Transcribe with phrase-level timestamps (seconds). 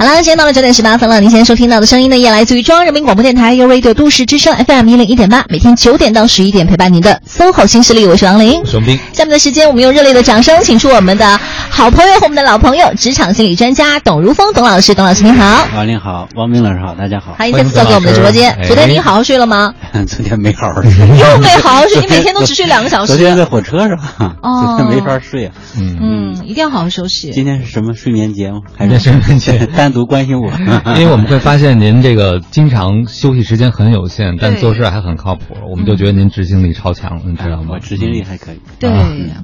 [0.00, 1.20] 好了，今天到了九点十八分了。
[1.20, 8.64] 您现在收听到的声音呢，也来自于中央人民广播电台 u Radio 都市之声 FM 一零一点八，每天九点到十一点陪伴您的 SOHO 新势力，我是王琳。
[8.64, 14.94] 熊斌，下面的时间，我们用热烈的掌声，请出我们的好朋友和我们的老朋友，职场心理专家董如峰董老师。
[14.94, 17.34] 董老师您好，王琳好，王斌老师好，大家好。
[17.34, 18.58] 欢迎再次走进我们的直播间。
[18.66, 19.74] 昨天您好好睡了吗？
[20.08, 23.08] 昨天没好好睡， 又没好好睡， 你每天都只睡两个小时。
[23.08, 23.98] 昨天在火车上，
[24.40, 25.52] 哦，昨天没法睡啊。
[25.76, 27.32] 嗯嗯，一定要好好休息。
[27.32, 28.60] 今天是什么睡眠节吗？
[28.78, 29.68] 还是睡眠节？
[29.90, 30.52] 单独关心我，
[30.96, 37.70] 因为我们会发现您这个经常休息时间很有限，但做事还很靠谱，我们就觉得您执行力超强，你知道吗？
[37.70, 38.60] 我执行力还可以。
[38.78, 38.88] 对，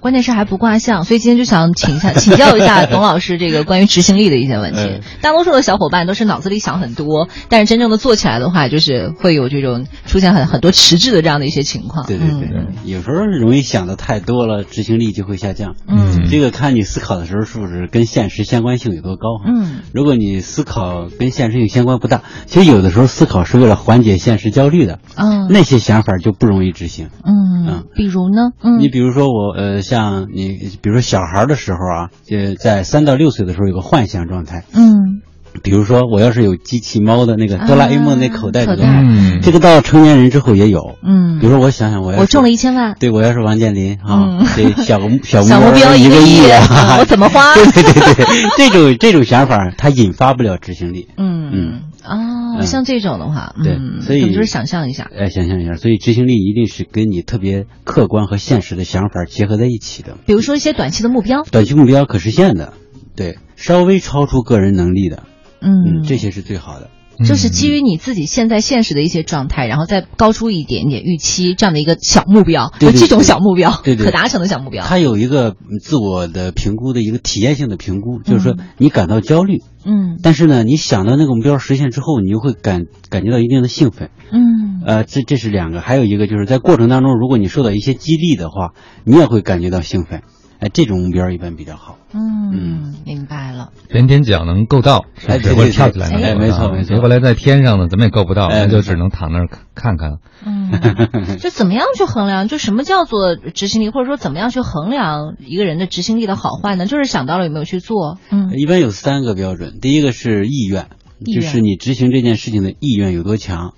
[0.01, 5.01] 关键是还不挂相，所以今天就想请一下 请教一下董老师这个关于执行力的一些问题。
[5.20, 12.06] 大多数的小伙伴都是脑子里想很多，但是真正的做起来的话，就是会有这种出现很很多迟滞的这样的一些情况。
[12.06, 12.48] 对对对，
[12.84, 15.74] 有时候容易想的太多了，执行力就会下降。
[15.88, 19.40] 嗯，这个看你思考的时候是不是跟现实相关性有多高。
[19.45, 24.98] 嗯，如果你思考跟现实性相关不大，其实有的时候思考是为了缓解现实焦虑的。
[25.16, 27.10] 嗯，那些想法就不容易执行。
[27.24, 28.51] 嗯，比如呢？
[28.62, 34.64] 嗯，你比如说我呃，像你，比如说小孩的时候啊，就在三到六岁的时候有个幻想状态。
[34.73, 35.23] 嗯。
[35.62, 39.02] 比如说，我要是有机器猫的那个哆啦 A 梦那口袋里的话，
[39.43, 40.96] 这个到成年人之后也有。
[41.02, 46.40] 嗯，比如说我想想，我要我中了一千万，对我要是王健林啊，这小小 小目标一个亿，
[46.98, 47.54] 我怎么花？
[47.57, 48.26] 对对对对，
[48.57, 51.09] 这种这种想法它引发不了执行力。
[51.16, 51.80] 嗯嗯。
[52.09, 60.16] 哦，像这种的话，对，所以就是想象一下，哎，想象一下，所以执行力一定是跟你特别客观和现实的想法结合在一起的。
[60.24, 62.74] 比如说一些短期的目标，短期目标可实现的，
[63.16, 65.25] 对，稍微超出个人能力的。
[65.60, 66.91] 嗯，这些是最好的，
[67.25, 74.84] 就是基于你自己现在现实的一些状态，然后再高出一点点预期，这样的一个小目标，就这种小目标，对对，可达成的小目标。
[74.84, 90.22] 它有一个自我的评估的一个体验性的评估，就是说你感到焦虑，嗯，但是呢，你想到那个目标实现之后，你就会感感觉到一定的兴奋，嗯，呃，这这是两个，还有一个就是在过程当中，如果你受到一些激励的话，你也会感觉到兴奋。
[90.58, 91.98] 哎，这种目标一般比较好。
[92.14, 93.72] 嗯，明白了。
[93.90, 95.52] 连天脚能够到，是不是？
[95.54, 96.38] 我跳起来能够到。
[96.38, 96.94] 没错没错。
[96.94, 100.18] 结果来在天上呢，怎么也够不到，那就只能躺那儿看看。
[100.44, 100.70] 嗯，
[101.38, 102.48] 就怎么样去衡量？
[102.48, 106.86] 就什么叫做执行力，或者说怎么样去衡量一个人的执行力的好坏呢？
[106.86, 108.18] 就是想到了有没有去做。
[108.30, 109.78] 嗯，一般有三个标准。
[109.80, 110.86] 第一个是意愿，
[111.34, 113.74] 就是你执行这件事情的意愿有多强；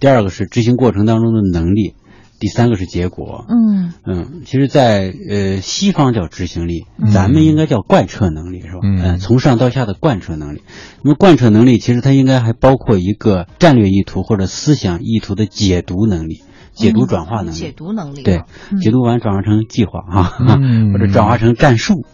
[0.00, 1.94] 第二个是执行过程当中的能力。
[2.42, 8.80] 第三个是结果，嗯嗯，其实，在呃西方叫执行力，咱们应该叫贯彻能力，是吧？
[8.82, 10.62] 嗯，从上到下的贯彻能力。
[11.02, 16.42] 那么贯彻能力，其实它应该还包括一个战略意图或者思想意图的解读能力、
[16.72, 17.58] 解读转化能力。
[17.58, 18.42] 解读能力，对，
[18.82, 20.24] 解读完转化成计划啊，
[20.92, 22.04] 或者转化成战术。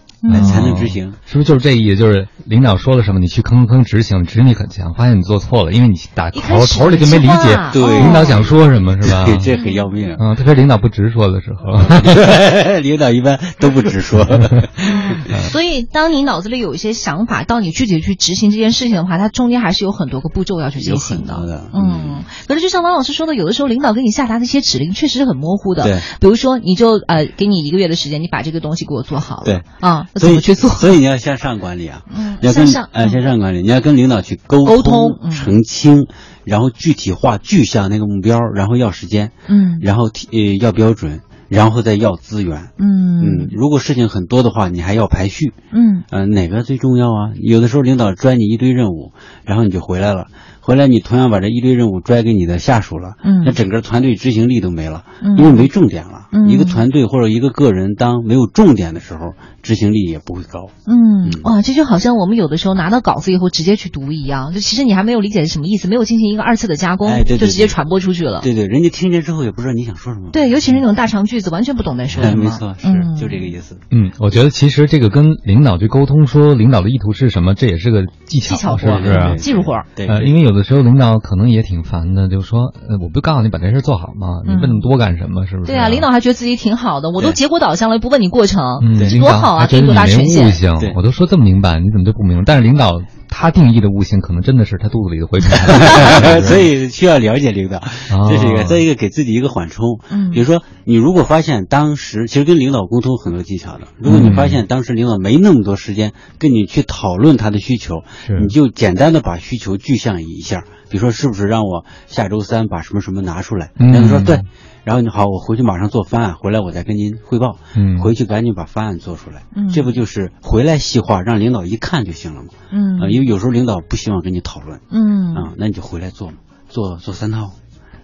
[0.44, 1.96] 才能执行，是不是就是这意思？
[1.96, 4.94] 就是领导说了什么，你去吭吭执行，执行力很强。
[4.94, 9.26] 发现你做错了，因为你打头头里就没理解，对领导想说什么是吧？
[9.40, 10.16] 这很要命。
[10.18, 11.78] 嗯，特别领导不直说的时候，
[12.80, 14.24] 领导一般都不直说。
[15.50, 21.68] 所以，当你脑子里有一些想法，到你具体去执行这件事情的话，它中间还是有很多个步骤要去进行的。
[21.72, 25.84] 嗯，可是就像王老师说的，有的时候领导给你下达的一些指令确实是很模糊的。
[25.84, 29.42] 对，比如说，你就呃，给你一个月的时间，你把这个东西给我做好了。
[29.44, 30.06] 对啊。
[30.14, 30.70] 怎么去做？
[30.70, 36.06] 所以你要向上管理啊，嗯，向上，哎，向上管理，你要跟领导去沟沟通、澄清，
[36.44, 47.32] 然后具体化、具象那个目标，然后要时间，嗯，然后提呃要标准，然后再要资源，嗯嗯，如果事情很多的话，你还要排序，嗯，呃，哪个最重要啊？
[47.41, 49.12] 有的时候领导拽你一堆任务，
[49.44, 50.26] 然后你就回来了。
[50.60, 56.26] 回来你同样把这一堆任务拽给你的下属了，嗯，那整个团队执行力都没了，嗯，因为没重点了。
[56.31, 59.32] 嗯，一个团队或者一个个人当没有重点的时候，
[59.62, 60.69] 执行力也不会高。
[60.86, 68.42] 嗯，哇，这就好像我们有的时候拿到稿子以后直接去读一样，就其实你还没有理解是什么意思，没有进行一个二次的加工，哎，对，就直接传播出去了。
[68.42, 70.28] 对对，人家听见之后也不知道你想说什么。
[70.34, 72.44] 对，尤其是那种大长句子，完全不懂在说什么。
[72.44, 72.87] 没错，是
[73.21, 73.81] 就这个意思。
[73.91, 79.37] 嗯，我觉得其实这个跟领导去沟通，说领导的意图是什么，这也是个技巧，技巧活，是不是？
[79.38, 79.82] 技术活。
[79.97, 81.48] 对，呃，因为有的时候领导可能。
[81.48, 84.42] 也挺烦的，就说，呃，我不告诉你把这事做好吗？
[84.45, 85.47] 你问那么多干什么？
[85.47, 85.72] 是不是？
[85.72, 88.60] 对啊，领导还觉得自己挺好的，我都结果导向了，不问你过程，
[88.98, 89.66] 这多好啊！
[89.66, 90.47] 给你多大权限？
[90.47, 92.42] 悟性，我都说这么明白，你怎么就不明白？
[92.45, 95.51] 但是领导他定义的悟性，可能真的是他肚子里的蛔虫，
[96.42, 97.80] 所以需要了解领导，
[98.28, 98.65] 这是一个。
[98.65, 100.01] 再一个，给自己一个缓冲。
[100.10, 108.03] 嗯，比如说，你如果发现当时其实跟领导沟通很多技巧的，如果你发现当时领导没那么多时间跟你去讨论他的需求，
[108.41, 110.65] 你就简单的把需求具象一下。
[110.91, 113.71] 比如说，是不是让我下周三把什么什么拿出来？
[113.77, 114.41] 领导说对。
[114.88, 117.58] 然后你好，我回去马上做方案，回来我再跟您汇报。
[117.76, 119.42] 嗯，回去赶紧把方案做出来。
[119.54, 122.48] 嗯，这不就是回来细化，让领导一看就行了嘛？
[122.72, 124.80] 嗯，啊，因为有时候领导不希望跟你讨论。
[124.90, 126.38] 嗯，啊，那你就回来做嘛，
[126.70, 127.50] 做做三套，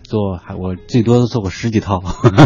[0.02, 2.02] 做还我最多做过十几套，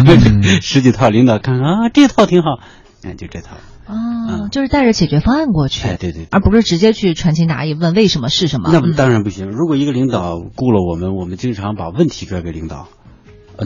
[0.63, 2.61] 十几套，领导看看啊，这套挺好，
[3.03, 3.57] 哎，就这套。
[3.89, 8.69] 啊，就是带着解决方案过去，哎，对对，而不是直接去传情达意问为什么是什么。
[8.71, 9.51] 那当然不行。
[9.51, 12.87] 如果一个领导雇了我们，我们经常把问题拽给领导，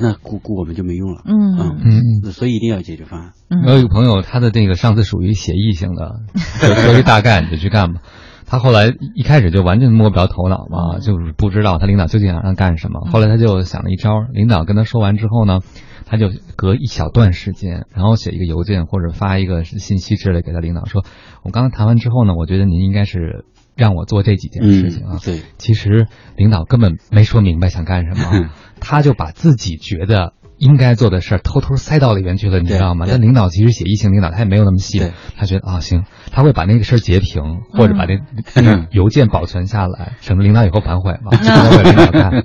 [0.01, 1.23] 那雇雇我们就没用了。
[1.25, 3.33] 嗯嗯嗯，所以一定要解决方案。
[3.67, 8.01] 我有一个朋友，他的那个上司属于协议性的， 说一大概你就去干吧。
[8.47, 13.01] 他后来一开始就完全摸不着头脑嘛，就是不知道他领导究竟想让他干什么。
[13.11, 15.61] 后来他就想了一招，领导跟他说完之后呢。
[16.05, 21.07] 他就隔一小段时间，然后写一个邮件或者发一个信息之类给他领导说
[21.43, 30.33] ：“我刚刚谈完之后呢，我觉得您应该是让我做这几件事情啊。”对，其实领导根本没说明白想干什么， 他就把自己觉得。
[30.63, 33.05] 应该做的事儿偷偷塞到里面去了，你知道吗？
[33.09, 35.03] 但领导其实写一型领导他也没有那么细，
[35.37, 37.43] 他觉得啊行，他会把那个事儿截屏
[37.73, 38.21] 或者把那
[38.63, 41.33] 那邮件保存下来，省得领导以后反悔嘛。
[41.83, 42.45] 领导看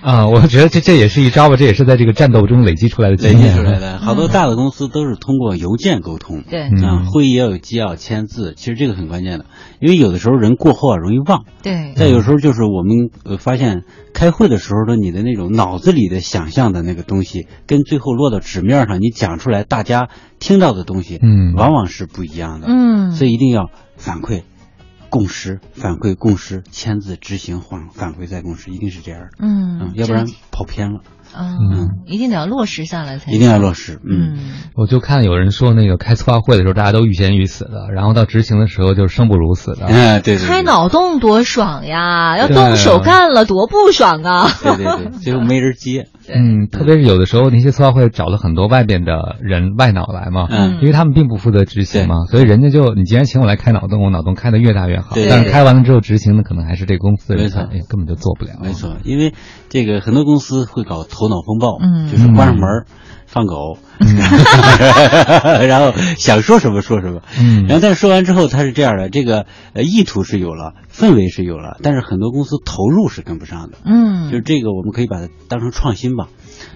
[0.00, 3.98] 啊，我觉得这这也是一招吧，这也是在这个战斗中累积出来的经验出来的。
[3.98, 9.46] 好多大的公司都是通过邮件沟通，对啊，会议要有纪要签字，其实这个很关键的，
[9.80, 11.94] 因为有的时候人过后啊容易忘，对。
[11.96, 13.82] 再有时候就是我们呃发现
[14.14, 17.39] 开会的时候的你的那种脑子里的想象的那个东西。
[17.66, 20.08] 跟最后落到纸面上，你讲出来，大家
[20.38, 24.42] 听到的东西，嗯，往往是不一样的，嗯，所以一定要反馈、
[25.08, 31.00] 共识、反馈、共识、签字、执行、反反馈再共识，一定是这样的，嗯，要不然跑偏了。
[31.32, 33.30] 嗯，一定得要落实下来才。
[33.30, 34.36] 一定要落实，嗯。
[34.74, 39.86] 我就看有人说，那个开策划会的时候，大家都欲仙欲死的，然后到执行的时候就生不如死的。
[39.86, 40.38] 哎，对。
[40.38, 42.36] 开脑洞多爽呀！
[42.36, 44.48] 要动手干了多不爽啊！
[44.60, 46.08] 对对对， 最后没人接。
[46.32, 55.16] 嗯，特别是有的时候那些策划会找了很多外边的人外脑来嘛，嗯，因为他们并不负责执行嘛，所以人家就你既然请我来开脑洞，我脑洞开的越大越好。
[55.28, 58.52] 但是开完了之后执行的可能还是这公司的人，没错，哎，根本就做不了。
[58.62, 59.34] 没错，因为
[59.68, 61.00] 这个很多公司会搞。
[61.10, 62.84] 头脑风暴，嗯，就是关上门
[63.30, 63.78] 放狗，
[65.66, 76.26] 然后想说什么说什么，嗯，然后但是说完之后他是这样的，这个呃意图是有了，氛围是有了，但是很多公司投入是跟不上的，嗯，就是这个我们可以把它当成创新吧，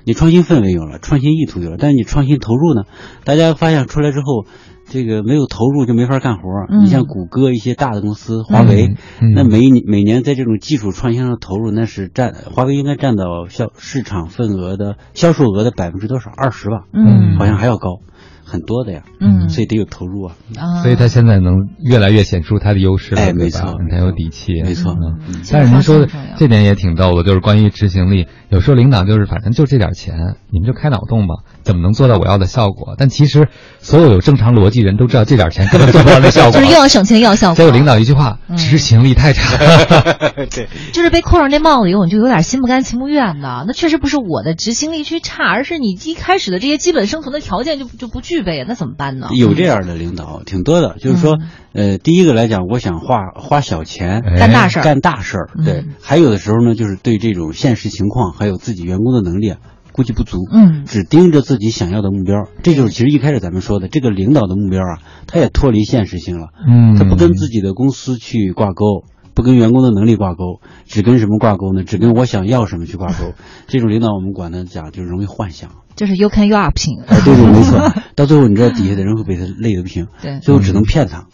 [0.05, 2.85] 你创新氛围有了，创新意图有了，但是你创新投入呢，
[3.25, 4.47] 大家发现出来之后。
[4.87, 6.49] 这个没有投入就没法干活
[6.81, 8.95] 你像谷歌一些大的公司，华为，
[9.35, 16.31] 那每每年在这种技术创新上投入，那是占华为应该占到销市场份额的销售额的百分之多少？
[16.31, 18.01] 二十吧，嗯，好像还要高。
[18.45, 20.35] 很多的呀，嗯，所以得有投入啊，
[20.83, 25.43] 所以他现在能越来越显出他的优势了，哎，没错，很有底气，没错，嗯。
[25.51, 32.95] 但是您说的这点也挺逗的，就是关于执行力，有时候领导就是反正就这点钱，你们就开脑洞吧，怎么能做到我要的效果？
[32.99, 33.49] 但其实
[33.79, 37.57] 所有有正常逻辑人都知道，这点钱根本做不到那效果，就是又要省钱又要效果。
[37.57, 39.57] 结果领导一句话，执行力太差，
[40.51, 43.65] 对，就是被扣上这帽子以后，你就有点心不甘情不愿的。
[43.67, 49.29] 那确实不是我的执行力去差，而是你一开始的这些基本生存的条件就就不具备，那怎么办呢？
[49.37, 51.39] 有这样的领导挺多的，就是说，
[51.73, 55.85] 呃，第一个来讲，我想花花小钱干大事儿，干大事儿，对。
[56.01, 59.55] 还有的时候呢，就是对这种现实情况还有自己员工的能力
[59.93, 69.05] 估计不足，嗯，只盯着自己想要的目标，这就是其实一开始咱们说的这个领导的目标啊，他也脱离现实性了，嗯，他不跟自己的公司去挂钩。
[69.35, 71.83] 不跟员工的能力挂钩，只跟什么挂钩呢？
[71.83, 73.35] 只跟我想要什么去挂钩。
[73.67, 77.03] 这种领导我们管他讲就是容易幻想，就是 you can you 不行。
[77.07, 77.93] 对对，没错。
[78.15, 81.27] 到最后你知道底下的人会被他累得不行，对，最后只能骗他，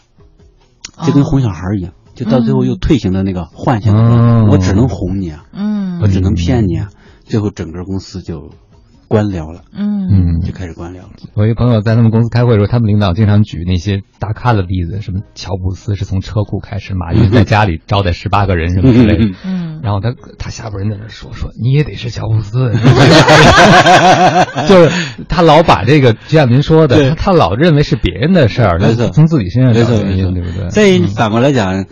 [1.07, 4.49] 就跟哄小孩一样，就到最后又退行的那个幻想。
[4.49, 6.89] 我只能哄你啊，嗯，我只能骗你啊，
[7.25, 8.51] 最后整个公司就。
[9.11, 11.09] 官僚了，嗯嗯，就开始官僚了。
[11.35, 19.25] 我一个朋友在他们公司开会的时候，他们领导经常举那些大咖的例子，什么乔布斯是从车库开始，马云 在家里招待十八个人什么之类的。
[19.45, 22.71] 嗯，然后他他下边人在那说说，你也得是乔布斯，
[24.69, 28.79] 就是他老把这个，就像您说的，他老认为是别人的事儿，
[29.13, 30.69] 从自己身上找原因，对不对？
[30.69, 31.85] 再反过来讲。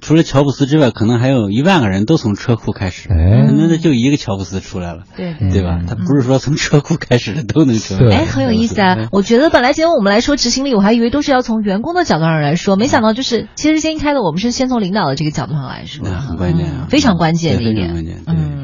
[0.00, 5.34] 除了乔布斯之外，可能还有一万个人都从车库开始，那那就一个乔布斯出来了，对。
[5.50, 5.80] 对吧？
[5.88, 7.98] 他不是说从车库开始的都能成。
[8.10, 9.08] 哎，很有意思啊！
[9.10, 18.59] 我觉得本来今天我们来说执行力，我还以为都是要从员工的角度上来说，没想到就是其实先开的我们是先从领导的这个角度上来说，很关键啊，非常关键的一点，嗯。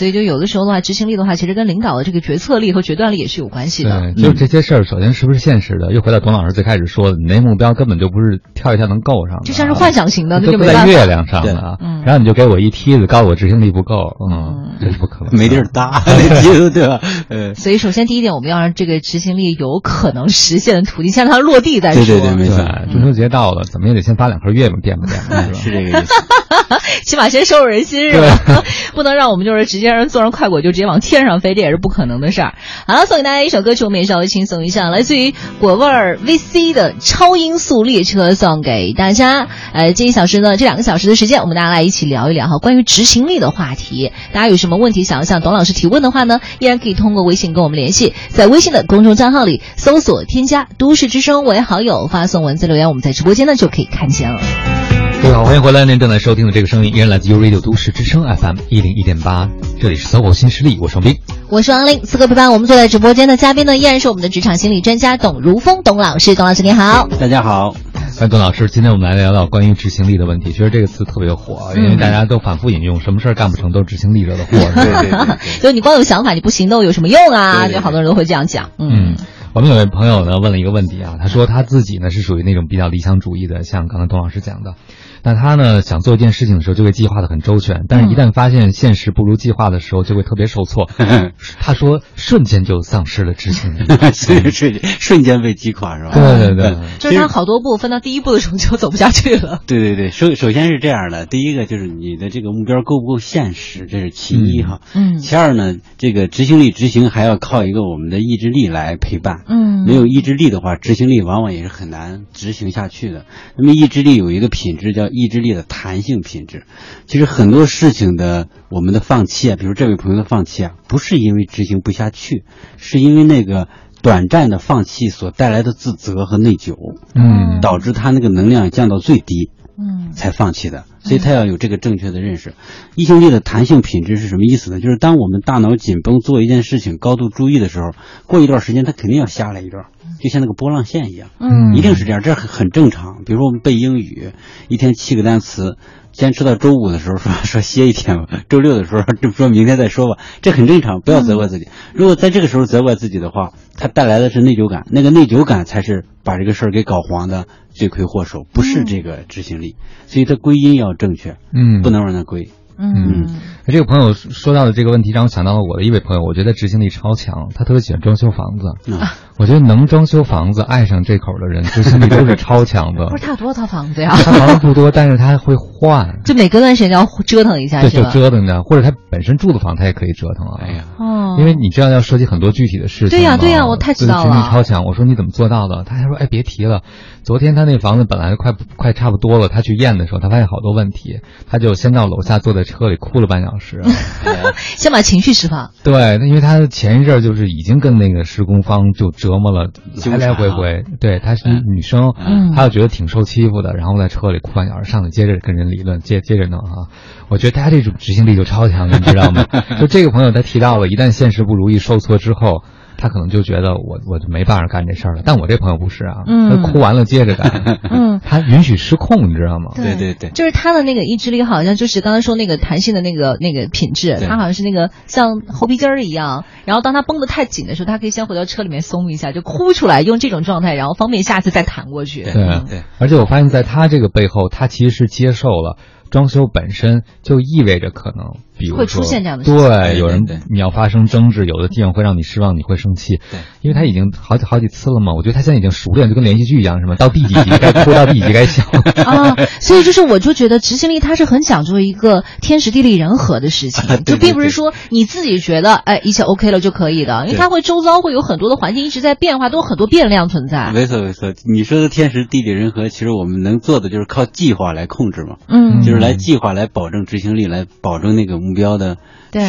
[0.00, 4.14] 所以就有的时候的话，执行力的话，其实跟领导的这个决策力和决断力也是有关系的。
[4.16, 5.92] 对，就这些事儿，首先是不是现实的？
[5.92, 11.76] 又回到董老师最开始说的，你那目标根本就不是跳一下能够上的，就像是幻想型的，那就不在月亮上的。
[11.82, 16.98] 嗯，然后你就给我一梯子，告诉我执行力不够，嗯，这是不可能，没地儿搭那梯子，对吧？
[17.28, 22.06] 呃，所以首先第一点，我们要让这个执行力有可能实现的途径，先让它落地再说。
[22.06, 22.64] 对对对，没错。
[22.90, 26.14] 中秋节到了，怎么也得先发两盒月饼垫吧垫 吧，是这个意思。
[27.04, 28.62] 起码先收收人心是吧？
[28.94, 32.54] 不能让我们就是直接让人坐上快轨就直接往天上飞，这也是不可能的事儿。
[32.86, 39.48] 好了，送给大家一首歌曲，我们也稍微轻松一下，来自于果味儿 VC 的《超音速列车》，送给大家。
[39.72, 44.12] 呃，这一小时呢，这两个小时的时间，我们大家来一起聊一聊哈，关于执行力的话题。
[44.32, 54.79] 大家有什么问题想要向董老师提问的话呢，依然可以通过微信跟我们联系，在微信的公众账号里搜索添加“都市之声”为好友，发送文字留言，我们在直播间呢就可以看见了。
[55.22, 55.84] 各位好，欢迎回来！
[55.84, 61.18] 您正在收听的这个声音依然来自 u Radio 都市之声 FM 一零一点八，这里是搜狗新势力，我是王斌，
[61.50, 62.00] 我是王林。
[62.04, 66.34] 此刻陪伴我们坐在直播间的嘉宾呢，依然是我们的职场心理专家董如风董老师。
[66.34, 67.74] 董老师你好，大家好。
[68.18, 70.52] 哎，董老师，今天我们来聊聊关于执行力的问题。
[70.52, 74.52] 其实这个词特别火，因为大家都反复引用，什么事儿干不成都是执行力惹的祸。
[74.74, 77.68] 对对对， 就你光有想法，你不行动有什么用啊？
[77.68, 78.70] 就好多人都会这样讲。
[78.78, 79.16] 嗯。
[79.52, 84.74] 我们有位朋友呢问了一个问题啊，他说他自己呢是属于那种比较理想主义的，像刚才董老师讲的，
[85.22, 90.88] 那他呢想做一件事情的时候就会计划的很周全，但是一旦发现现实不如计划的时候，就会特别受挫。
[91.60, 96.12] 他说瞬间就丧失了执行力， 瞬瞬瞬间被击垮是吧？
[96.14, 99.60] 对对对，就是他好多步分到第一步的时候就走不下去了。
[99.66, 104.80] 对对对，首首先是这样的，第一个就是你的这个目标够不够现实，这是其一哈。
[104.94, 105.18] 嗯。
[105.18, 109.44] 其二呢，这个执行力执行还要靠一个我们的意志力来陪伴。
[109.46, 113.26] 嗯，没有意志力的话，执行力往往也是很难执行下去的。
[113.56, 116.64] 那么意志力有一个品质叫意志力的弹性品质。
[117.06, 122.44] 其实很多事情的我们的放弃啊，比如这位朋友的放弃啊，不是因为执行不下去，
[122.76, 123.68] 是因为那个
[124.02, 126.74] 短暂的放弃所带来的自责和内疚，
[127.14, 129.50] 嗯，导致他那个能量降到最低。
[129.80, 132.52] 嗯，才放弃的，所以他要有这个正确的认识。
[132.96, 134.80] 异性力的弹性品质是什么意思呢？
[134.80, 137.92] 就是当我们大脑紧绷做一件事情高度注意的时候，
[138.26, 139.86] 过一段时间他肯定要下来一段，
[140.20, 143.24] 就像那个波浪线一样，嗯，一定是这样，这很很正常。
[143.24, 144.32] 比如说我们背英语，
[144.68, 145.78] 一天七个单词。
[146.12, 151.68] 坚持到周五的时候说说歇一天吧，周六的时候就说明天再说吧，这很正常，不要责怪自己。
[151.94, 159.76] 如果在这个时候责怪自己的话，它带来的是内疚感，那个内疚感才是把这个事儿给搞黄的罪魁祸首，不是这个执行力。
[160.06, 162.50] 所以他归因要正确，嗯，不能让他归。
[162.82, 163.26] 嗯，
[163.66, 168.96] 这个朋友说到的这个问题，让我想到了我的一位朋友，我觉得执行力超强，他特别喜欢装修房子。
[169.40, 173.06] 我觉得能装修房子、爱上这口的人，执行力都是超强的。
[173.08, 174.10] 不是他有多少套房子呀？
[174.22, 180.60] 他房子不多，但是他会换，就每隔段时间要折腾一下，对，就折腾着，或者他本身住的房他也可以折腾啊。
[180.60, 183.18] 哎呀，哦，因为你知道要涉及很多具体的事情。
[183.18, 184.22] 对呀，对呀，我太知道了。
[184.24, 185.84] 执行力超强，我说你怎么做到的？
[185.84, 186.82] 他还说，哎，别提了。
[187.22, 193.80] 昨天他那房子本来快快差不多了，他去验的时候，他发现好多问题，他就先到楼下坐在车里哭了半小时，
[194.76, 195.70] 先把情绪释放。
[195.82, 199.70] 对，因为他前一阵就是已经跟那个施工方就折磨了，
[200.10, 200.84] 来来回回。
[200.98, 202.12] 对，她是女生，
[202.54, 206.88] 她又觉得挺受欺负的，然后在车里哭半小时，上来接着跟人理论，接接着弄啊。
[207.28, 209.44] 我觉得她这种执行力就超强，你知道吗？
[209.80, 212.64] 就这个朋友他提到了，一旦现实不如意、受挫之后。
[213.00, 219.72] 他可能就觉得我我就没办法干这事儿了，但我这朋友不是啊，他哭完了接着干， 嗯，他允许失控，你知道吗？
[219.74, 232.22] 对对对，就是他的那个意志力好像就是刚才说那个弹性的那个那个品质，他好像是那个像猴皮筋儿一样，然后当他绷得太紧的时候，他可以先回到车里面松一下，就哭出来，用这种状态，然后方便下次再弹过去。
[232.22, 235.78] 对对，而且我发现在他这个背后，他其实是接受了。
[236.10, 243.20] 装修本身就意味着可能，比如会出现这样的事情对，有人你要发生争执，有的地方会让你失望，你会生气。
[243.30, 246.96] 对，因为他已经好几好几次了嘛，我觉得他现在已经熟练，就跟连续剧一样，是吗？
[246.96, 248.64] 到第几集该哭，到第几集该笑
[249.04, 249.36] 啊。
[249.60, 260.72] 所以就是我就觉得执行力它是很讲究一个天时地利人和的事情，就并不是说你自己觉得哎一切 OK 了就可以的，因为它会周遭会有很多的环境一直在变化，都有很多变量存在。
[260.72, 266.90] 没错没错，你说的天时地利人和，其实我们能做的就是靠计划来控制嘛，嗯，就是来计划来保。
[266.90, 268.96] 证执行力来保证那个目标的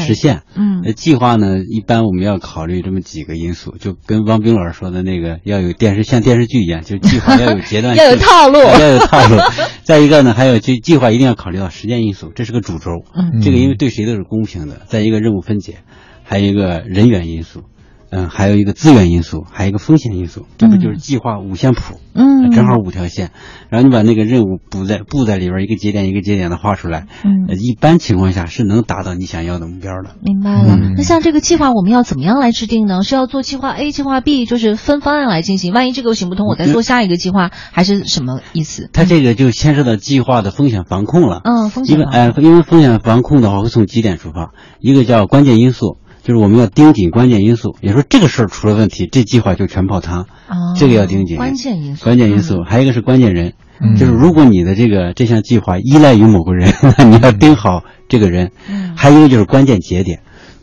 [0.05, 0.43] 实现。
[0.53, 1.57] 嗯，那计划呢？
[1.57, 9.37] 一般我们要考虑这么几个因素，就跟汪冰老师说的那个要有电视像电视剧一样，就计划 要有阶段性，要有套路， 要有套路。
[9.81, 12.91] 再一个呢，还有就计划一定要考虑到时间因素，这是个主轴。
[13.15, 14.83] 嗯，这个因为对谁都是公平的。
[14.85, 15.77] 再一个任务分解，
[16.23, 17.63] 还有一个人员因素。
[18.11, 21.95] 嗯，还有一个资源因素，还有一个风险因素，这不就是计划五线谱？
[22.13, 23.31] 嗯，正好五条线，
[23.69, 30.17] 然后你把那个任务布在布在里边，一个节点一个节点的画出来，嗯，一般情况下是能达到你想要的目标的。
[30.21, 30.77] 明白了。
[30.97, 33.01] 那像这个计划，我们要怎么样来制定呢？
[33.01, 35.73] 是要做计划 A、计划 B，就是分方案来进行？
[35.73, 38.89] 万一这个行不通，我再做下一个计划，还是什么意思？
[38.91, 41.39] 它这个就牵涉到计划的风险防控了。
[41.45, 41.97] 嗯，风险。
[41.97, 44.51] 因为哎，因为风险防控的话，会从几点出发，
[44.81, 45.97] 一个叫关键因素。
[46.23, 50.21] 就是我们要盯紧关键因素，也说这个事儿出了问题，这计划就全泡汤。
[50.47, 51.37] 哦，这个要盯紧。
[51.37, 53.53] 关键因素，关键因素，还有一个是关键人，
[53.97, 58.51] 就是如果你的这个这项计划依赖于某个人， 那你要盯好这个人。
[58.69, 60.19] 嗯，还有一个就是关键节点，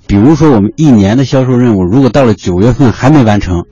[0.06, 3.64] 比如说我们一年的销售任务，如果到了九月份还没完成，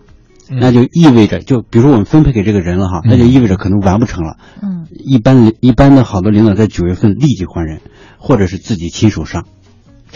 [0.50, 4.36] 那就意味着，就比如说我们分配给这个人了哈，那就意味着可能完不成了。
[4.60, 7.80] 嗯，一般一般的好多领导在九月份立即换人，
[8.18, 9.44] 或者是自己亲手上。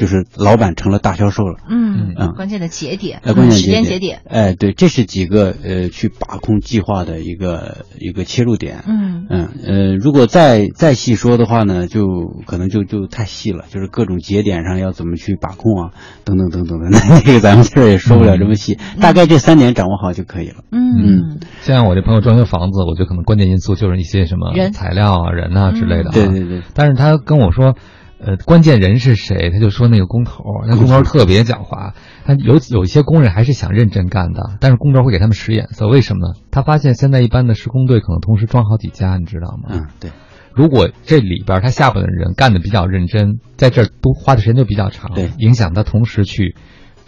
[0.00, 9.26] 就是老板成了大销售了，嗯嗯，关键的节点，关键时间节点，哎，对，这是几个呃去把控计划的一个一个切入点，嗯。
[9.28, 12.06] 嗯呃，如果再再细说的话呢，就
[12.46, 15.90] 可能就就太细了，就是各种节点上要怎么去把控啊，
[16.24, 27.76] 等等等等的，那 那个咱们这儿也说不了这么细，大概这三点掌握好就可以了，嗯，像我这朋友装修房子，我觉得可能关键因素就是一些什么材料啊、人啊之类的，对对对，但是他跟我说。
[28.22, 29.50] 呃，关键人是谁？
[29.50, 31.94] 他就说那个工头，那工头特别狡猾。
[32.24, 35.88] 他有有一些工人还是想认真干的，但是工头会给他们使眼色。
[35.88, 36.34] 为什么呢？
[36.50, 39.68] 他发现现在一般的施工队可能同时装好几家，你知道吗？
[39.70, 40.10] 嗯，对。
[40.52, 46.56] 如果这里边他下边的人干的比较认真，在这儿都花的时间就比较长，对，影响他同时去。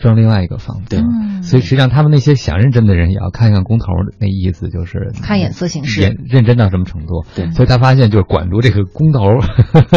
[0.03, 1.01] 装另外一个房子，对，
[1.43, 3.87] 所以实际上他们那些想认真的人也要看一看工头
[4.19, 7.25] 那意思，就是看眼色行事，认认真到什么程度。
[7.35, 9.21] 对，所以他发现就是管住这个工头，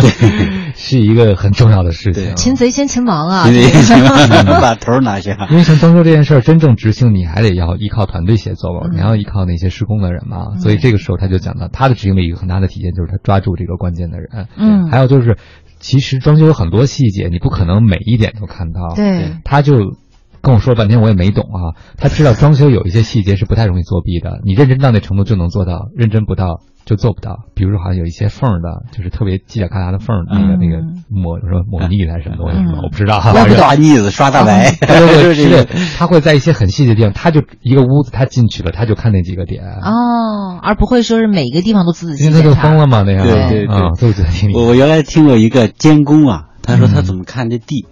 [0.76, 2.36] 是一个很重要的事情。
[2.36, 3.44] 擒贼先擒王啊！
[3.46, 5.48] 擒贼先擒王， 把头拿下。
[5.50, 10.58] 因为像装修这件事儿，真正执行你还得要依靠团队协作，你要依靠那些施工的人嘛。
[10.60, 14.48] 所以这个时候他就讲到，他的执行力一个很大的体现就是他抓住这个关键的人。
[14.58, 15.38] 嗯，还有就是，
[15.86, 18.96] 其实装修有很多细节，你不可能每一点都看到。
[18.96, 19.96] 对，他就。
[20.42, 27.46] 跟我说半天我也没懂啊，他知道装修有一些细节是不太容易作弊的，你认真到那程度就能做到，认真不到就做不到。
[27.56, 33.20] 比如说好像有一些缝的，就是特别犄角旮旯的缝，那个那个抹什么抹腻子还是什么东西，我不知道。
[33.20, 34.72] 刷腻子，刷大白。
[34.72, 39.64] 对对对，对，他会在一些很细的地方，他就一个屋子，他进去了，他就看那几个点。
[39.64, 43.26] 哦，而不会说是每个地方都仔仔细细因为他就疯了嘛，那样。
[43.26, 44.52] 对对对，都觉得挺。
[44.54, 47.88] 我我原来听过一个监工啊，他说他怎么看这地。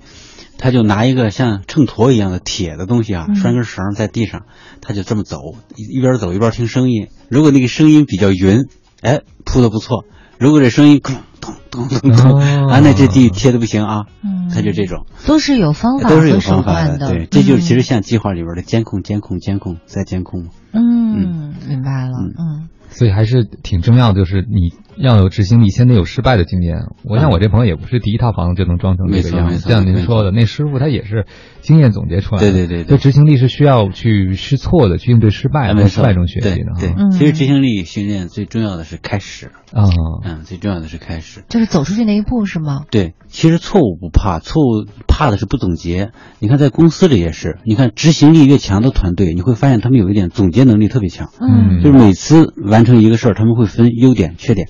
[0.55, 4.43] 他就拿一个像秤砣一样的铁的东西啊，拴根绳在地上，
[4.81, 5.39] 他就这么走，
[5.75, 7.07] 一边走一边听声音。
[7.27, 8.59] 如果那个声音比较匀，
[9.03, 10.05] 哎，铺的不错；
[10.39, 12.39] 如果这声音咚咚咚咚咚，
[12.69, 14.05] 啊，那这地贴的不行啊。
[14.53, 17.07] 他就这种，都是有方法，都是有方法的。
[17.09, 20.47] 对，这就是其实像计划里边的监控、监控、监控再监控。
[20.73, 22.11] 嗯，明白了。
[22.37, 22.69] 嗯。
[22.93, 26.85] 所以还是挺重要的，就是你要有执行力，先得有失败的经验。
[27.03, 31.25] 我想我这朋友也不是第一套房子就能装成这个样子，像您说的，那师傅他也是
[31.61, 32.51] 经验总结出来的。
[32.51, 36.73] 对对对，这执行力是需要去试错的，去应对失败，在失败中学习的。
[36.79, 39.89] 对，其实执行力训练最重要的是开始啊，
[40.23, 42.81] 嗯，最重要的是开始，就是走出去那一步，是吗？
[42.91, 46.11] 对，其实错误不怕，错误怕的是不总结。
[46.37, 51.29] 你看在公司里也是，你看执行力越强的团队，你会发现他们有一点总结能力特别强。
[51.41, 52.82] 嗯，就是每次完。
[52.83, 54.67] 完成一个事儿，他们会分优点、缺点，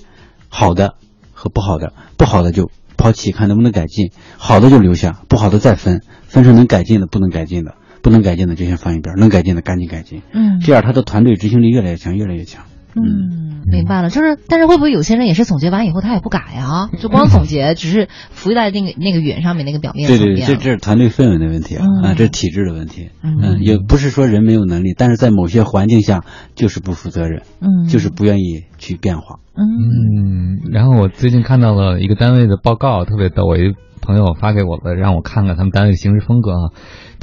[0.48, 0.94] 好的
[1.32, 10.22] 和不好的，不好的就抛弃，看能不能改进；好的就留下，不好的再分，分成能改进的、不能改进的，不能改进的就先放一边，能改进的赶紧改进。
[10.32, 12.62] 嗯，这样他的团队执行力越来越强，越来越强。
[12.96, 16.90] 嗯，明白了，就是，但是会不会有些人也是总结完以后他也不改啊？
[16.98, 23.10] 就光总结，只是浮在那个那个云上面那个表面对对对，这这是团队氛围的问题啊，啊，这是体制的问题。
[23.22, 29.40] 嗯，也不是说人没有能力，但是在某些环境下就是不负责任，嗯，就是不愿意去变化。
[29.56, 36.70] 嗯，然后我最近看到了一个单位的报告，特别逗，我一朋友发给我的，让我看看他们单位的行事风格啊。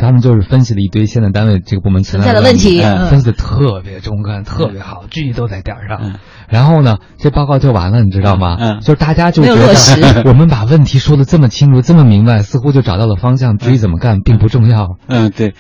[0.02, 6.16] 他们就是分析了一堆现在单位这个部门存在的问题，分析的特别中肯，特别好，句句都在点上。
[6.50, 8.58] 然后呢，这报告就完了，你知道吗？
[8.60, 14.98] 嗯，就是大家就觉得 我们把问题说的这么清楚，这么明白，似乎就找到了方向，至于怎么干并不重要。
[15.08, 15.54] 嗯，对，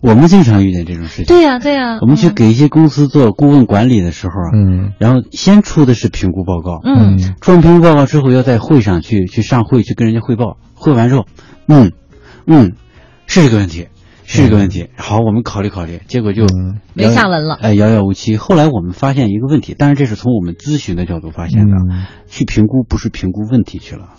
[0.00, 1.26] 我们经常遇见这种事情。
[1.26, 1.98] 对呀，对呀。
[2.00, 11.26] 我们去给一些公司做顾问管理的时候啊，嗯，然后先出的是评估报告，嗯，出完评估报告之后，要在会上去去上会去跟人家汇报，汇完之后，
[11.66, 11.92] 嗯，
[12.46, 12.72] 嗯，
[13.28, 13.86] 是这个问题。
[14.30, 16.44] 是这个问题，好，我们考虑考虑，结果就
[16.92, 17.54] 没下文了。
[17.62, 18.36] 哎，遥遥无期。
[18.36, 21.72] 后来我们发现一个问题，但是这是从我们咨询的角度发现的，
[22.26, 24.10] 去评估不是评估问题去了，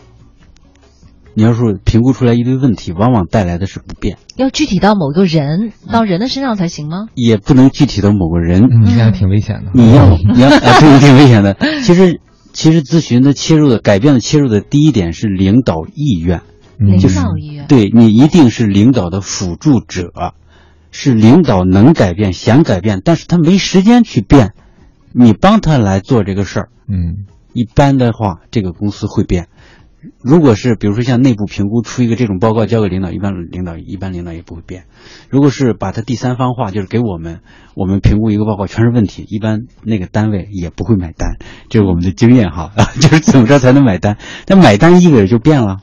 [1.36, 4.18] 你要说评估出来一堆问题，往往带来的是不便。
[4.36, 7.10] 要具体到某个人，到人的身上才行吗？
[7.14, 9.70] 也不能具体到某个人，你这样挺危险的。
[9.76, 11.56] 你要 你要这挺危险的。
[11.84, 12.20] 其实
[12.52, 16.42] 其实咨询的切入的改变的切入的第一点是领导意愿，
[16.80, 17.68] 领导意愿。
[17.68, 20.34] 对你一定是领导的辅助者，
[20.92, 24.54] 是领导能改变想改变，但是他没时间去变，
[25.14, 26.70] 你帮他来做这个事儿。
[26.88, 29.48] 嗯，一般的话，这个公司会变。
[30.24, 34.86] 如果是比如说像内部评估出一个这种报告交给领导，一般领导一般领导也不会变。
[35.30, 37.42] 如果是把它第三方化，就是给我们
[37.76, 41.36] 我们评估一个报告全是问题，一般那个单位也不会买单。
[41.68, 44.18] 这是我们的经验哈， 就是怎么着才能买单？
[44.46, 45.80] 但买单意味着就变了。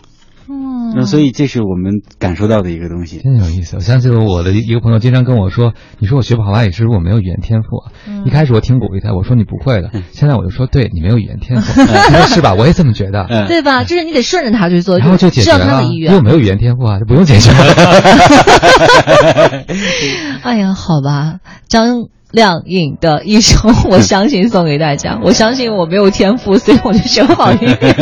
[0.94, 3.76] 那所以这是我们感受到的一个东西，真有意思。
[3.76, 7.82] 我想起了我的一个朋友，经常跟我说：“你说我学不好拉是不是我没有语言天赋。”
[8.24, 9.90] 一开始我挺鼓励他，我说你不会的。
[10.12, 11.80] 现在我就说，对你没有语言天赋，
[12.32, 12.54] 是吧？
[12.54, 13.85] 我也这么觉得，对吧？
[13.85, 15.82] 就是你得顺着他去做，然后就解决了。
[15.85, 17.50] 因为我没有语言天赋啊，就不用解决。
[20.42, 22.09] 哎呀，好吧，张。
[22.32, 23.58] 亮颖的一首，
[23.88, 25.18] 我相信送给大家。
[25.22, 27.96] 我相信我没有天赋，所以我就学不好音乐。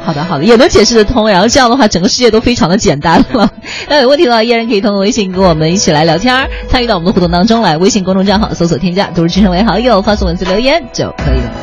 [0.00, 1.28] 好的，好的，也能解释得通。
[1.28, 3.50] 然后这样的话，整个世界都非常的简单了。
[3.88, 7.76] 那有问题的话，依然可以通过微信跟我们一起来聊天，参与到我们的互动当中来。
[7.76, 11.61] 微信公众账号搜索添加，都市之声为好友，发送文字留言就可以了。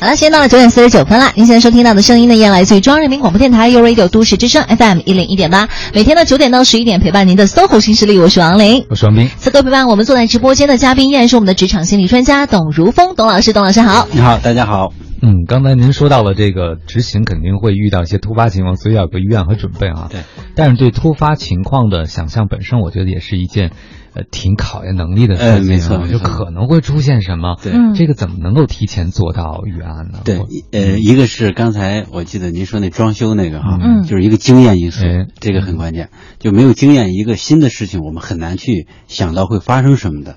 [0.00, 1.30] 好了，现在到了九点四十九分了。
[1.34, 5.68] 您现在收听到的声音呢，依然来自于中央人民广播电台 u Radio 都市之声 FM 一零一点八。
[5.92, 9.28] 每天的九点到十一点，陪伴您的 SOHO 新势力，我是王琳，我是王斌。
[9.36, 14.08] 此刻陪伴我们坐在直播间的嘉宾，依然是我们的职场心理专家董如峰，董老师，董老师好。
[14.10, 14.94] 你好，大家好。
[15.20, 20.08] 嗯，刚才您说到了这个执行肯定会遇到一些突发情况，所以要有个预案和准备啊。
[20.10, 20.20] 对。
[20.54, 23.70] 但是对突发情况的想象本身，我觉得也是一件。
[24.12, 27.56] 呃，挺考验能力的事情，没错，就可能会出现什么？
[27.62, 30.20] 对，这个怎么能够提前做到预案呢？
[30.24, 30.40] 对，
[30.72, 35.04] 呃，一个是刚才我记得您说那装修那个哈，嗯，就是一个经验因素，
[35.38, 36.08] 这个很关键。
[36.40, 40.34] 就没有经验，一个新的事情我们很难去想到会发生什么的。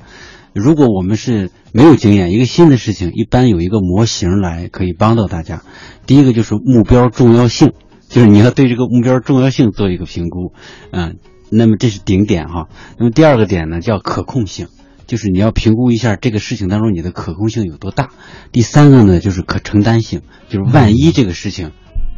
[0.54, 5.64] 如果我们是没有经验，一个新的事情一般有一个模型来可以帮到大家。
[6.06, 7.72] 第一个就是目标重要性，
[8.08, 10.54] 就是你要对这个目标重要性做一个评估，
[10.92, 11.16] 嗯。
[11.50, 14.68] 那么这是顶点哈，那么第二个点呢叫可控性，
[15.08, 18.10] 就是你要评估一下这个事情当中你的可控性有多大。
[18.52, 21.72] 第三个呢就是可承担性，就是万一这个事情，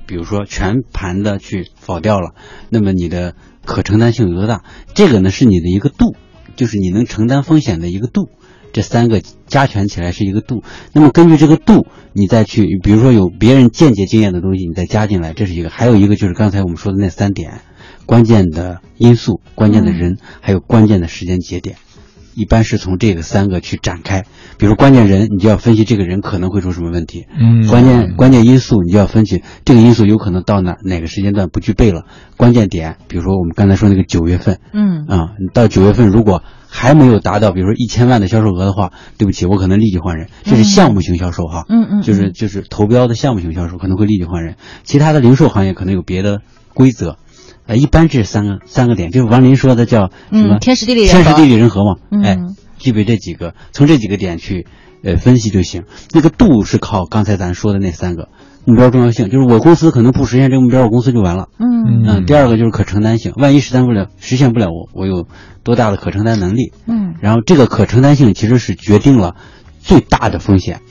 [0.08, 2.34] 比如说全盘的去否掉了，
[2.70, 3.36] 那么你的
[3.66, 4.64] 可承担性有多大？
[4.94, 6.16] 这个呢是你的一个度，
[6.56, 8.30] 就是你能承担风险的一个度。
[8.72, 10.62] 这三个加权起来是一个度。
[10.92, 15.70] 那么根据这个度，你再去，比如说有别人间接经验的东西，你再加进来，这是一个。
[15.70, 17.62] 还有一个就是刚才我们说的那三点。
[18.06, 21.78] 关键的因素、关键的人，还有关键的时间节点，
[22.36, 24.26] 一般是从这个三个去展开。
[24.58, 27.26] 比如关键人，你就要分析这个人可能会出什么问题。
[27.38, 32.04] 嗯，关键关键因素，你就要分析这个因素有可能到哪哪个时间段不具备了。
[32.38, 40.30] 关键点，比如说我们刚才说那个九月份，嗯啊，到九月份如果还没有达到，比如说一千万的销售额的话，对不起，我可能立即换人。
[40.44, 44.56] 这是项目型销售哈，嗯嗯，就是就是投标的项目型销售可能会立即换人。
[44.84, 46.42] 其他的零售行业可能有别的
[46.74, 47.18] 规则。
[47.68, 50.60] 呃，一般这三个三个点，就是王林说的叫什么？
[50.60, 51.96] 天时地利天时地利人和嘛。
[52.24, 52.38] 哎，
[52.78, 54.68] 具备这几个，从这几个点去
[55.04, 55.84] 呃分析就行。
[56.14, 58.30] 那个度是靠刚才咱说的那三个
[58.66, 61.48] 目标重要性，就是我公司可能不实现这个目标，我公司就完了。
[61.58, 62.26] 嗯嗯。
[62.28, 65.26] 第二个就是可承担性，万一实现不了，实现不了，我我有
[65.64, 66.72] 多大的可承担能力？
[66.88, 67.16] 嗯。
[67.20, 69.36] 然后这个可承担性其实是决定了
[69.80, 70.82] 最大的风险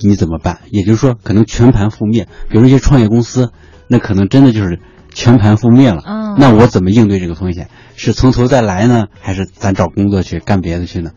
[0.00, 0.60] 你怎么办？
[0.70, 2.26] 也就是说，可能全盘覆灭。
[2.48, 3.50] 比如一些创业公司，
[3.86, 4.80] 那可能真的就是。
[5.14, 6.02] 全盘覆灭了，
[6.38, 7.68] 那我怎么应对这个风险？
[7.96, 11.10] 是从头再来呢，还是咱找工作去干别的去呢？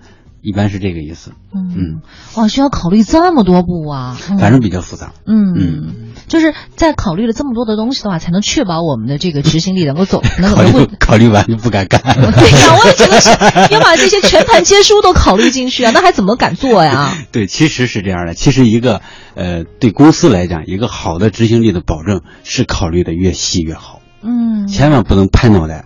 [0.45, 1.31] 一般是这个意思。
[1.53, 2.01] 嗯，
[2.35, 5.11] 哇，需要考虑这么多步啊，反正比较复杂。
[5.25, 10.21] 嗯嗯，就是在考虑了这么多的东西的话，才能确保我们的这个执行力能够走。
[10.39, 12.01] 能考虑考虑完就不敢干。
[12.03, 13.29] 对呀，我也觉得是
[13.73, 17.11] 要把这些全盘皆输都考虑进去啊，那还怎么敢做呀？
[17.33, 18.33] 对，其实是这样的。
[18.35, 19.01] 其实一个
[19.33, 24.01] 呃，对公司来讲，一个好的执行力的保证是考虑的越细越好。
[24.21, 25.85] 嗯，千万不能拍脑袋。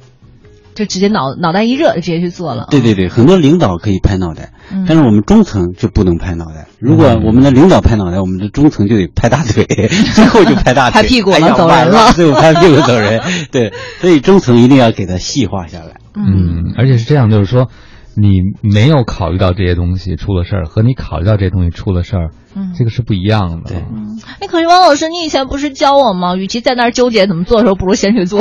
[0.80, 2.68] 就直接脑脑袋一热就直接去做了。
[2.72, 4.54] 对对对，很多领导可以拍脑袋，
[4.88, 6.68] 但是我们中层就不能拍脑袋。
[6.80, 9.65] 如果我们的领导拍脑袋，我们的中层就得拍大腿，
[10.15, 13.22] 最后就拍大腿，拍屁股了，走人了，最后拍屁股走人。
[13.52, 15.98] 对，所以中层一定要给它细化下来。
[16.15, 17.68] 嗯，而且是这样，就是说，
[18.15, 22.30] 你没有考虑到这些东西出了事儿，和你考虑到这些东西出了事儿，
[22.78, 23.69] 这个是不一样的。
[23.69, 23.78] 对，
[24.39, 26.36] 哎，可是王老师，你以前不是教我吗？
[26.36, 28.39] 与其在那儿纠结怎么做的时候，不如先去做。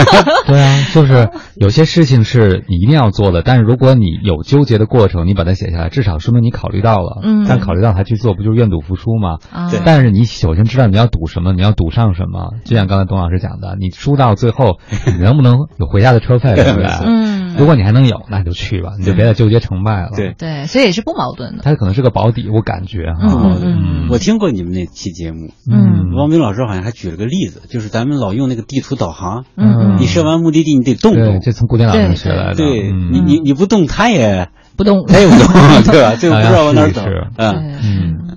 [0.46, 7.20] 对啊，就是有些事情是你一定要做的，但是如果你有纠结的过程，你把它写下来，至少说明你考虑到了。
[7.22, 9.38] 嗯，但考虑到还去做，不就是愿赌服输吗？
[9.70, 9.80] 对。
[9.84, 12.50] 但是你首先知道你要赌什么，你要赌上什么。
[12.64, 16.54] 就像刚才董老师讲的，你输到最后，你能不能有回家的车费？
[16.60, 16.86] 对不对？
[17.04, 17.39] 嗯。
[17.60, 20.12] 如果你还能有，那你就去吧，你就别再纠结成败了。
[20.16, 21.62] 对对，所以也是不矛盾的。
[21.62, 23.20] 它可能是个保底，我感觉哈。
[23.62, 25.50] 嗯，我听过你们那期节目。
[25.70, 26.16] 嗯。
[26.16, 29.44] 汪斌老师好像还举了个例子，就是咱们老用那个地图导航。
[29.56, 29.98] 嗯。
[30.00, 31.40] 你设完目的地，你得动动。
[31.42, 32.54] 这从古典老师学来的。
[32.54, 35.52] 对你，你你不动，他也不动，他也不动，
[35.92, 36.16] 对吧？
[36.16, 37.02] 就不知道往哪走。
[37.36, 38.29] 嗯嗯。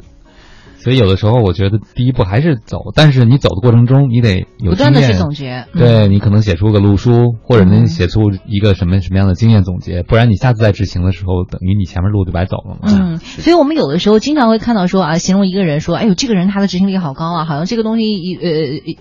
[0.84, 5.66] 所以有的时候，我觉得第一步还是走，但是你走的过程中，你得有不断的去总结。
[5.74, 12.90] 对你可能写出个路书，或者能写出一个什么什么样的经验总结，不然你下次再执行的时候，等于你前面路就白走了嘛。
[12.92, 18.52] 嗯，所以我们有的时候经常会看到说啊，形容一个人说，哎呦，这个人他的执行力好高啊，好像这个东西一呃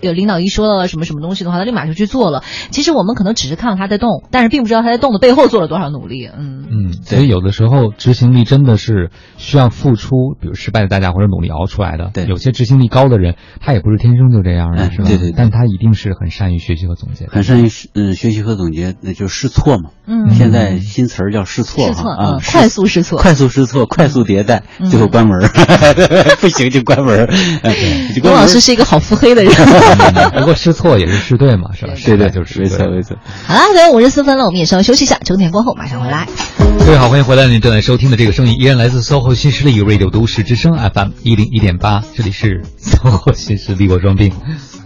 [0.03, 2.43] 呃领导一说到了什么什么东西的话，他立马就去做了。
[2.71, 6.27] 其实我们可能只是看到他在动，但是并不知道他在动的背后做了多少努力。
[6.27, 12.11] 嗯嗯，所以有的时候执行力真的是需要付出，比如失败的代价或者努力熬出来的。
[12.13, 12.53] 对，有些。
[12.53, 15.07] 执行力高的人，他也不是天生就这样的，是吧？
[15.07, 19.89] 对对，但他一定是很善于学习和总结，很善于嗯学习和总结，那就试错嘛。
[20.05, 25.39] 嗯，现在新词儿叫试错啊，快速试错，快速试错，快速迭代，最后关门，
[26.39, 27.27] 不行就关门。
[28.21, 29.51] 郭老师是一个好腹黑的人，
[30.37, 31.93] 不过试错也是试对嘛，是吧？
[32.05, 33.17] 对对，就是没错没错。
[33.47, 36.27] 好了，各位五十四分了，我们也稍微休息一下，整点过后马上回来。
[36.85, 44.33] 各位好，欢迎回来，您正在收听的这个声音依然来自 SOHO 新势力 Radio 都市之声 FM 一零一点八，这里是 SOHO 新势力，我装病。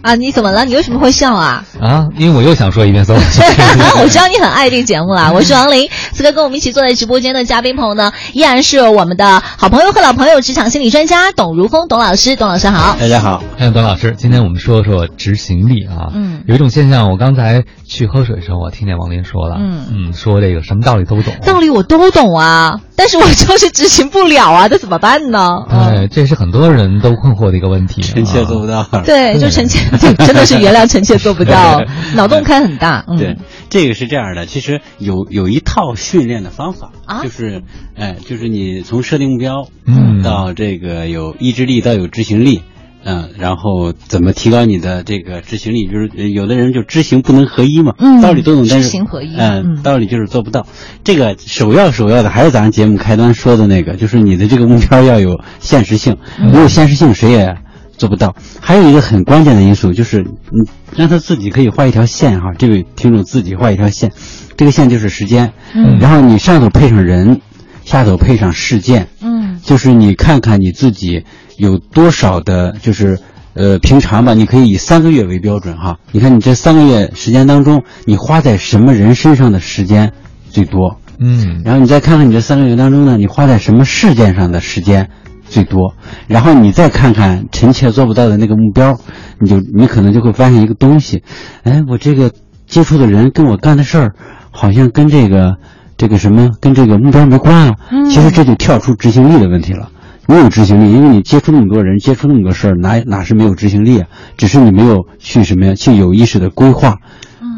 [0.00, 0.64] 啊，你怎么了？
[0.64, 1.64] 你为什么会笑啊？
[1.80, 3.08] 啊，因为我又想说一遍力。
[4.00, 5.90] 我知道你很爱这个节目了，我是王琳。
[6.12, 12.36] 此刻跟我们一起坐在直播间的嘉宾朋友呢，依然是我们的好朋友和老朋友，职场心理专家董如峰董老师。
[12.36, 14.14] 董老师好，大家好，欢迎董老师。
[14.16, 16.12] 今天我们说说执行力啊。
[16.14, 25.64] 嗯，有一种现象，我刚才去喝水的时候，我听见王林说了，嗯嗯，说这个什么道理都懂，道理我都懂啊，但是我就是执行不了啊，这怎么办呢？
[25.68, 28.84] 对，这是很多人都困惑的一个问题，臣妾做不到。
[29.04, 29.80] 对， 就臣妾，
[30.16, 31.80] 真的是原谅臣妾做不到，
[32.14, 33.04] 脑洞开很大。
[33.18, 33.36] 对，
[33.70, 37.62] 这个是这样的，其实有有一套训练的方法啊，就是，
[37.96, 42.62] 哎，就是你从设定目标，嗯，到这个有意志力，到有执行力。
[43.04, 45.86] 嗯，然后怎么提高你的这个执行力？
[45.86, 50.66] 就是有的人就知行不能合一嘛，嗯，道理都懂，但是知行合一，嗯，道理就是做不到。
[51.04, 57.56] 这个首要首要的还是咱节目开端说的那个，就是你的这个目标要有现实性，没有现实性谁也
[57.96, 58.34] 做不到。
[58.60, 64.12] 还有一个很关键的因素就是，你让他自己可以画一条线哈，这位听众自己画一条线，
[64.56, 67.40] 这个线就是时间，嗯，然后你上头配上人，
[67.84, 71.24] 下头配上事件，嗯，就是你看看你自己。
[71.58, 73.18] 有多少的，就是
[73.54, 75.98] 呃，平常吧，你可以以三个月为标准哈。
[76.12, 80.12] 你看你这三个月时间当中，你花在什么人身上的时间
[80.50, 81.00] 最多？
[81.18, 85.10] 嗯，然后你再看看你这三个月当中呢，你花在什么事件上的时间
[85.48, 85.96] 最多？
[86.28, 89.00] 然后你再看看臣妾做不到的那个目标，
[89.40, 91.24] 你就你可能就会发现一个东西，
[91.64, 92.30] 哎，我这个
[92.68, 94.14] 接触的人跟我干的事儿，
[94.52, 95.56] 好像跟这个
[95.98, 97.74] 这个什么跟这个目标没关啊。
[97.90, 99.90] 嗯，其实这就跳出执行力的问题了。
[100.26, 104.06] 没有执行力，因为你接触那么多人，接触那么多事儿，哪哪是没有执行力啊？
[104.36, 105.74] 只是你没有去什么呀？
[105.74, 106.96] 去有意识的规划，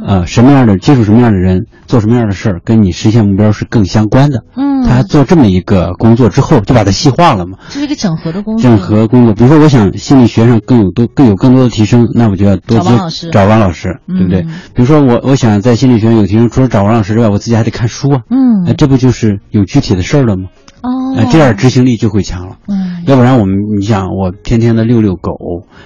[0.06, 4.44] 呃，什么样的接触什么样的人，做什么样的事儿，跟你实现目标是更相关的。
[4.56, 7.58] 嗯，他做这么一个工作之后，就把它细化了嘛。
[7.68, 8.62] 这是一个整合的工作。
[8.62, 12.90] 整合工作，比如说，我想心理学上更有多更有更多的提升，那我就要多接
[13.30, 14.42] 找王老师，对不对？
[14.42, 18.20] 比如说，我我想在心理学上有提升，除了找王老师之外，我自己还得看书啊。
[18.30, 20.44] 嗯，这不就是有具体的事儿了吗？
[20.82, 22.56] 哦，这样执行力就会强了。
[22.66, 25.32] 嗯，要不然我们，你想我天天的遛遛狗，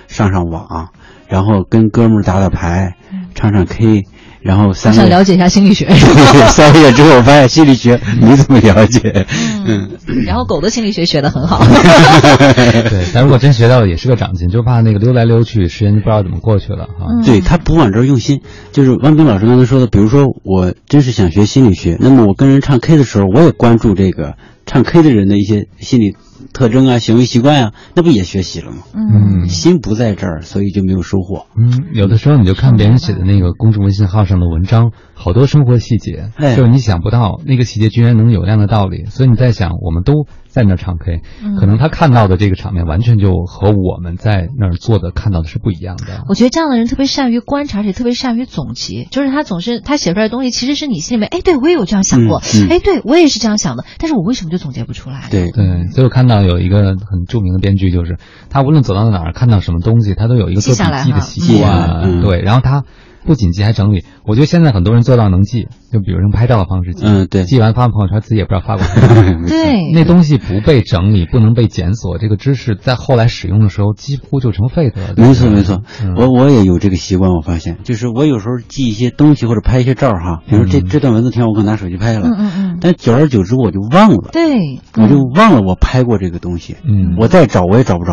[0.07, 0.90] 上上网，
[1.29, 2.94] 然后跟哥们儿打打牌，
[3.35, 4.05] 唱唱 K，
[4.40, 5.88] 然后三想了解一下心理学。
[6.49, 9.27] 三个月之后，我发现心理学 没怎么了解。
[9.66, 9.90] 嗯，
[10.25, 11.64] 然后狗的心理学学的很好。
[11.66, 17.23] 对，但如果真学到了，也是个长进，就怕那个溜来溜去，时间就不知道怎么过去了哈。
[17.25, 18.40] 对他不往这儿用心，
[18.73, 24.35] 就是汪冰老师刚才说的，比如说我真是想学心理学，那么我跟人唱 K 的时候，我也关注这个。
[24.66, 26.16] 唱 K 的人的一些心理
[26.53, 28.83] 特征啊、行为习惯啊，那不也学习了吗？
[28.95, 31.47] 嗯，心不在这儿，所以就没有收获。
[31.57, 39.05] 嗯，有的时候你就看别人写的那个公众微信号上的文章，好多生活细节，就是你想不到那个细节居然能有那样的道理。
[39.07, 40.27] 所以你在想，我们都。
[40.55, 41.21] 在那儿唱 K，
[41.59, 46.23] 可能他看到的这个场面完全就和我们在那儿做的看到的是不一样的。
[46.29, 49.09] 我觉得这样的人特别善于观察，也特别善于总结。
[49.11, 55.27] 就是他总是他写出来的东西，其实是你心里面，哎，对我也有这样想过，哎，对我也是这样想的，但是我为什么就总结不出来？
[55.29, 56.34] 对对，所以我看到。
[56.35, 58.18] 到有一个很著名的编剧，就是
[58.51, 62.85] 他无论走到哪儿看到什么东西，他都有一个做笔记的习惯，对，然后他。
[63.25, 68.85] 不仅记还整理，我觉得现在很多人做到能记，就比如用拍照的方式记，嗯，对，记完发朋友圈自己也不知道发过。
[69.49, 75.15] 对，那东西不被整理，不能被检索，这个知识在后来使用的时候几乎就成废的。
[75.17, 75.83] 没错没错，
[76.17, 88.13] 我我也有这个习惯，我发现就是我有时候记一些东西或者拍一些照哈，比如这这段文字挺好，我可能拿手机拍了，嗯嗯嗯，但久而久之我就忘了，对，我就忘了我拍过这个东西，嗯，我再找我也找不着。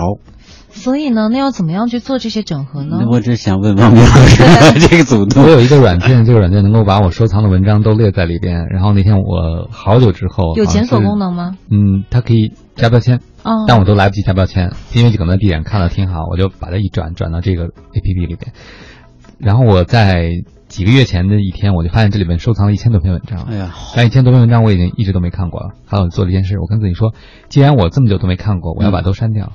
[0.74, 3.06] 所以呢，那要怎么样去做这些整合呢？
[3.12, 4.44] 我只想问王明老师，
[4.88, 8.66] 这个组我有一个软件，这个软件能够把我收藏的文章都列在里边。
[8.68, 11.58] 然后那天我好久之后有检索功能吗？
[11.70, 18.54] 嗯，它可以加标签，哦，但我都来不及加标签，因为可能地点看了挺好，我就把它一转转到这个 A P P 里边。
[19.38, 20.30] 然后我在
[20.68, 23.42] 几个月前的一天，我就发现这里面收藏了一千多篇文章。
[23.50, 25.72] 哎呀，但一千多篇文章我已经一直都没看过了。
[25.86, 27.14] 还有做了一件事，我跟自己说，
[27.50, 29.52] 既然我这么久都没看过，我要把都删掉。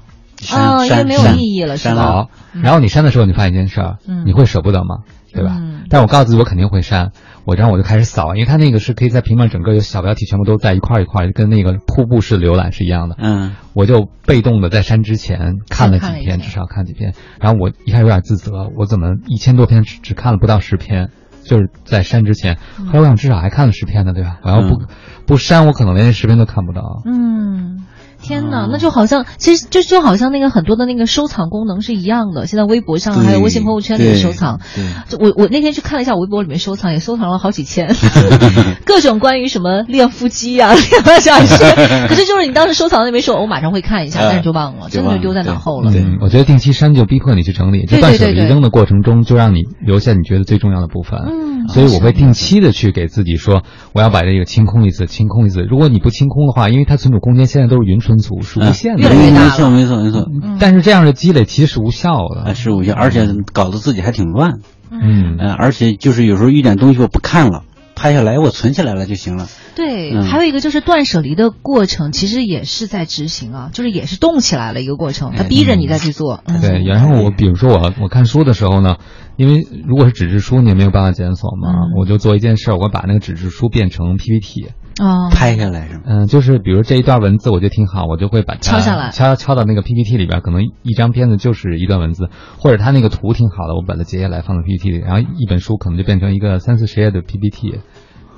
[0.52, 2.02] 哦，因为没有意义了，是吧？
[2.02, 2.30] 好，
[2.62, 4.98] 然后你删的时候，你发现一件事儿，你会舍不得吗？
[5.32, 5.60] 对吧？
[5.90, 7.12] 但我告诉自己，我肯定会删。
[7.44, 13.16] 我然后我就开始扫，因为它那个是可以在屏幕整个有小标题，全部都在一块一块，跟那个瀑布式浏览是一样的。
[13.18, 17.14] 嗯，我就被动的在删之前看了几篇，至少看几篇。
[17.38, 21.10] 然后我一开始有点自责，我怎么一千多篇只只看了不到十篇？
[21.44, 24.38] 就是在删之前，后来我想至少还看了十篇呢，对吧？
[24.42, 24.80] 我要不
[25.26, 27.02] 不删，我可能连十篇都看不到。
[27.04, 27.84] 嗯。
[28.26, 32.46] 天哪，那就好像，其实就就好像那个很多的那个收藏功能是一样的。
[32.46, 34.60] 现在微博上还有微信朋友圈里的收藏，
[35.08, 37.94] 就我我那天去看了一下微博里面收藏，也收藏了好几千，
[38.84, 42.08] 各种关于什么练腹肌啊、练马甲线。
[42.08, 45.92] 可是就是你当时收藏的那没说，我马上会看一下，但是就忘了，真的就丢在脑后了。
[45.92, 51.20] 对，我觉得定期删就逼迫你去整理，就断舍离扔的过程中，就让你留下你觉得最重要的部分。
[51.26, 53.62] 嗯，所以我会定期的去给自己说，
[53.92, 55.62] 我要把这个清空一次，清空一次。
[55.62, 58.96] 如果你不清空的话，因为它存储空间现在都是云存储，是无限。
[58.96, 60.26] 越来越大没错，没错，没错。
[60.58, 64.60] 但是这样的积累其实是无效的，是无效，而且搞得自己还挺乱。
[64.90, 67.64] 嗯嗯，而且就是有时候一点东西我不看了，
[67.96, 69.48] 拍下来我存起来了就行了。
[69.74, 76.40] 对，还有一个就是断舍离的过程，其实也是在执行啊，就是也是动起来了一个过程，它逼着你再去做。
[76.62, 78.96] 对，然后我比如说我我看书的时候呢，
[79.36, 84.68] 因为如果是纸质书，你也没有办法检索嘛，我就做一件事，我把那个纸质书变成 PPT。
[85.00, 86.02] 哦，拍下来是吗？
[86.06, 92.28] 嗯，就是比如这一段文字，我觉得挺好，我就会把它敲下来，敲敲到那个 PPT 里边，可能一张片子就是一段文字，
[92.58, 97.80] 或者它那个图挺好的，我把它截下来放到 PPT 里，然后一本书可能就变成一个三四十页的 PPT。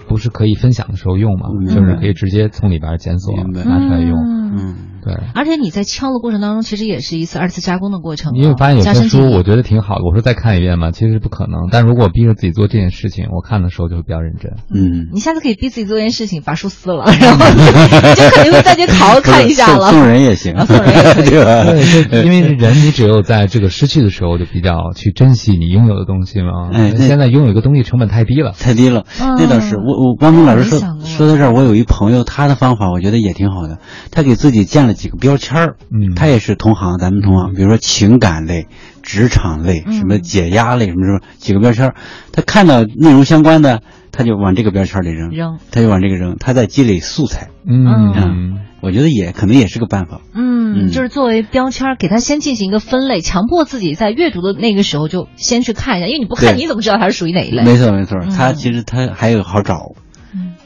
[0.09, 1.49] 不是可以分享的时候用吗？
[1.67, 4.19] 就是可以直接从里边检索拿出来用。
[4.57, 4.75] 嗯，
[5.09, 5.27] 对。
[5.35, 8.35] 而且你在敲的过程当中，其实也是一次二次加工的过程。
[8.37, 11.69] 因为发现有些书我觉得挺好的，我说再看一遍嘛，其实是不可能。
[11.71, 14.53] 但如果逼着自己做这件事情，我看的时候就会比较认真。
[14.73, 17.65] 嗯，你下次可以逼自己做一件事情，把书撕了，然后你
[18.15, 19.91] 就肯定会再去淘看一下了。
[19.93, 26.71] 送人也行，送人也对因为人你只有在这个失去的时候，就比较去珍惜你拥有的东西嘛。
[26.73, 29.05] 哎，现在拥有一个东西成本太低了，太低了。
[29.19, 30.79] 那倒是，我我汪明老师说。
[31.05, 33.79] 说到这儿，我有一朋友，他的方法我觉得也挺好的。
[34.11, 38.67] 他给自己建了几个标签儿，嗯，他也是同行，咱们同行，比如说情感类、
[39.03, 41.95] 职场类、什么解压类，什么什么几个标签儿。
[42.33, 43.81] 他看到内容相关的，
[44.13, 47.49] 他就往这个标签里扔，扔，他就往这个扔，他在积累素材。
[47.67, 50.21] 嗯，我觉得也可能也是个办法。
[50.35, 57.65] 嗯，就是作为标签儿，给他先进行一个分类，强迫自己在阅读的那个时候就先去看一下，因为你不看，你怎么知道它是属于哪一类？
[57.65, 59.95] 没错，没错，他其实他还有好找。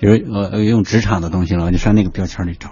[0.01, 2.71] 比如我用职场的东西了，我就上那个标签里找，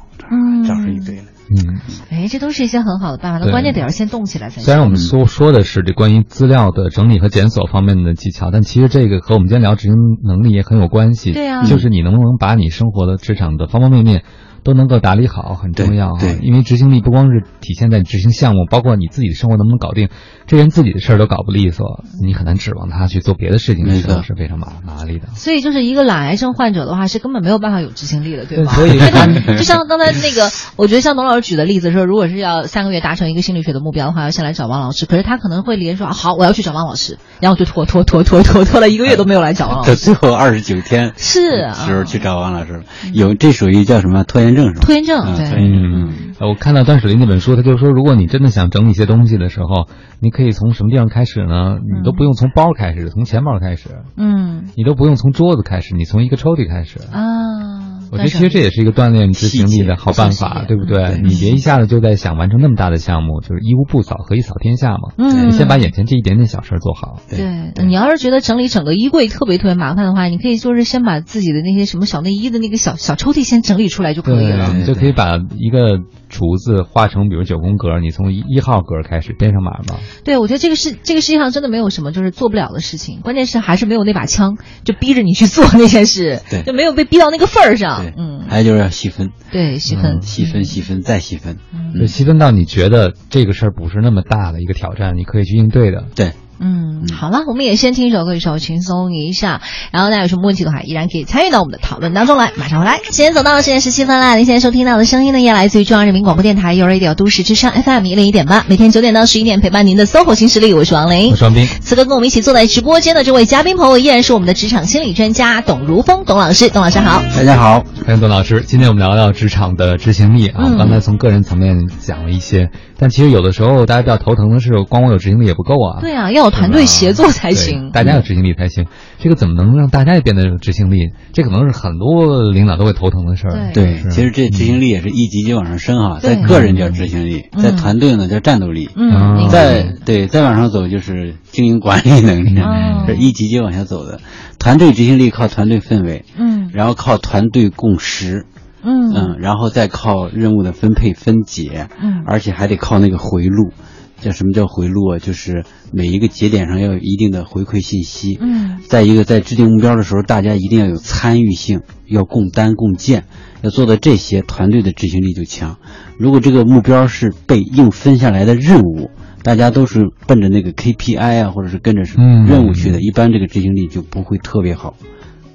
[0.66, 1.23] 找出一堆来。
[1.51, 3.45] 嗯，哎，这都是一些很好的办法。
[3.45, 4.65] 那关键得要先动起来才行。
[4.65, 11.33] 虽然我们说说的是这关于资料的整理和检索方面的技巧，但其实这个和我们今天聊执行能力也很有关系。
[11.33, 14.23] 对啊，就是你能不能把你生活的职场的方方面面。
[14.62, 20.09] 都能够打理好很重要对，因为执行力不光是体现在执行项目，包括你自己的生活能不能搞定。
[20.46, 25.29] 这人自己的事儿都搞不利索，你很难指望他去做别的事情的时候是非常麻麻利的。
[25.35, 28.73] 所以，就是一个懒癌症患者的话，是根本没有办法有执行力的，对吗？
[28.73, 28.99] 所以，
[29.57, 35.07] 就像刚才那个，我觉得像董老师举的例子说，如果是要三个月达成一个心理学的目标的话，要先来找王老师。
[35.07, 39.94] 可是他可能会连说好，我要去找王老师，然后就拖拖拖拖拖拖了一个月都没有来找王老师。
[40.11, 42.83] 最后二十九天是时候去找王老师了，
[43.14, 44.81] 有这属于叫什么拖延症是吧？
[44.83, 45.23] 拖延症。
[45.57, 49.89] 嗯，我看到段水林那本书，他就说，如果你真的想整理一些东西的时候，
[50.21, 51.79] 你可以从什么地方开始呢？
[51.83, 53.89] 你都不用从包开始，从钱包开始。
[54.17, 56.99] 嗯，你都不用从桌子开始，你从一个抽屉开始。
[57.13, 57.89] 啊。
[58.11, 61.20] 我觉得其实这也是一个锻炼执行力的好办法，对不对？
[61.23, 65.12] 你别一下子就在想完成那么大的项目，就是一屋不扫，何以扫天下嘛？
[65.16, 67.20] 嗯，你先把眼前这一点点小事做好。
[67.29, 76.01] 对，你要是觉得整理整个衣柜特别特别麻烦的话，你可以就是先把自己的那些什么小内衣的那个小小抽屉先整理出来就可以了，就可以把一个。
[76.31, 79.99] 厨子画成比如九宫格，你从一一号格开始编上码嘛？
[80.23, 88.00] 对，我觉得这个是这个世界上真的没有什么就是做不了的事情，关键是还是没有那把枪，就逼着你去做那件事，对，就没有被逼到那个份儿上。
[88.17, 91.59] 嗯，还有就是要细分，对，细分，细分，细分，再细分，
[91.98, 96.07] 就细分到你觉得这个事儿不是那么大的一个挑战，你可以去应对的。
[96.15, 96.33] 对。
[96.63, 99.63] 嗯，好了，我们也先听一首歌，一首轻松一下。
[99.92, 102.52] 然后大家有什么问题的话，依然可以参与到我们的讨论当中来。
[102.56, 104.37] 马上回来，时间走到了十点十七分了。
[104.37, 111.67] 您现在收听到的声音呢，也来自于中央人民广播电台 u Radio 都市之声 FM 一零一点八，每天九点到十一点陪伴您的 SOHO 新势力，我是王琳，我是王斌。
[111.81, 116.69] 此刻跟我们一起坐在直播间的这位嘉宾朋友，依然是我们的职场心理专家董如峰董老师。
[116.69, 118.63] 董老师好，大家好，欢迎董老师。
[118.67, 122.69] 今天我们聊聊职场的执行力啊，刚才从个人层面讲了一些。
[123.01, 126.01] 但其实有的时候，大家比较头疼的是，光我有执行力也不够啊。
[126.03, 127.90] 对啊，要有团队协作才行。
[127.92, 128.85] 大家有执行力才行。
[129.19, 131.09] 这个怎么能让大家也变得有执行力？
[131.33, 133.73] 这可能是很多领导都会头疼的事儿。
[133.73, 136.19] 对，其实这执行力也是一级级往上升哈。
[136.21, 138.90] 在个人叫执行力，在团队呢叫战斗力。
[138.94, 139.48] 嗯。
[139.48, 142.61] 在对再往上走就是经营管理能力，
[143.07, 144.21] 是一级级往下走的。
[144.59, 148.44] 团队执行力靠团队氛围，嗯，然后靠团队共识。
[148.83, 153.72] 嗯嗯，然后再靠任务的分配分解，嗯，而且还得靠那个回路，
[154.20, 155.18] 叫什么叫回路啊？
[155.18, 163.24] 就是每一个节点上要有一定的回馈信息，嗯，再一个在制定目标的时候，大家一定要有参与性，要共担共建，
[163.62, 165.76] 要做到这些，团队的执行力就强。
[166.18, 169.10] 如果这个目标是被硬分下来的任务，
[169.42, 174.94] 大家都是奔着那个 KPI 啊，或者是跟着什么任务去的，一般这个执行力就不会特别好。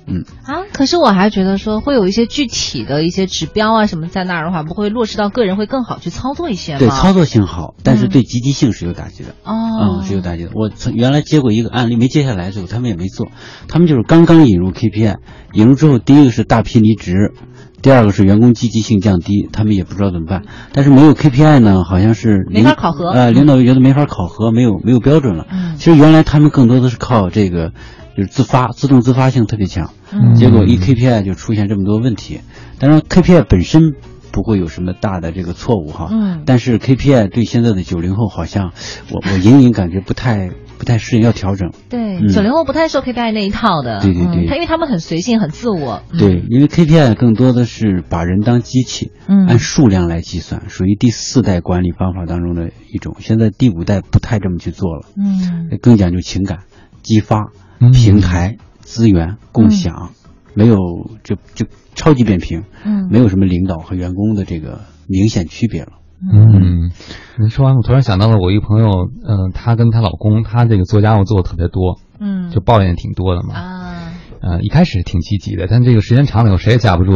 [0.07, 6.79] 嗯啊，可是我还觉得说会有一些具体的一些指标啊什么在那儿的话，不会落实到个人会更好去操作一些吗？
[6.79, 9.29] 对，操作性好，但是对积极性是有打击的。
[9.43, 10.51] 哦，嗯，是有打击的。
[10.53, 13.27] 我曾原来接过一个案例，没接下来之后，他们也没做，
[13.67, 15.17] 他们就是刚刚引入 KPI，
[15.53, 17.33] 引入之后，第一个是大批离职，
[17.81, 20.43] 第二个是员工积极性降低，他们也不知道怎么办。
[20.71, 23.09] 但是没有 KPI 呢，好像是没法考核。
[23.09, 25.47] 呃，领导又觉得没法考核，没有没有标准了。
[25.51, 27.71] 嗯，其实原来他们更多的是靠这个。
[28.15, 29.91] 就是自发、自动自发性特别强，
[30.35, 32.41] 结果一 KPI 就出现这么多问题。
[32.79, 33.93] 当然，KPI 本身
[34.31, 38.71] 不会有什么大的这个错误哈，嗯但是 KPI 对现在的九零后好像，
[39.11, 41.71] 我我隐隐感觉不太不太适应，要调整。
[41.89, 44.01] 对，九零后不太受 KPI 那一套的。
[44.01, 46.01] 对对对，他因为他们很随性、很自我。
[46.17, 53.15] 对，因为 KPI 更多的是把人当机器，按数量来计算，属于第四代管理方法当中的一种。
[53.19, 56.59] 现在第五代不太这么去做了，嗯，更讲究情感
[57.03, 57.51] 激发。
[57.91, 60.11] 平台资源共享，
[60.53, 60.77] 没有
[61.23, 61.65] 就就
[61.95, 65.93] 超级扁平，嗯，没有什么领导和员工的这个明显区别了。
[66.21, 66.91] 嗯，
[67.39, 68.89] 你说完，我突然想到了我一个朋友，
[69.27, 73.53] 嗯，她跟她老公，她这个做家务做的特别多，嗯，就抱怨挺多的嘛。
[73.53, 77.11] 啊，呃，一开始挺积极的，但这个时间长了以后，谁也架不住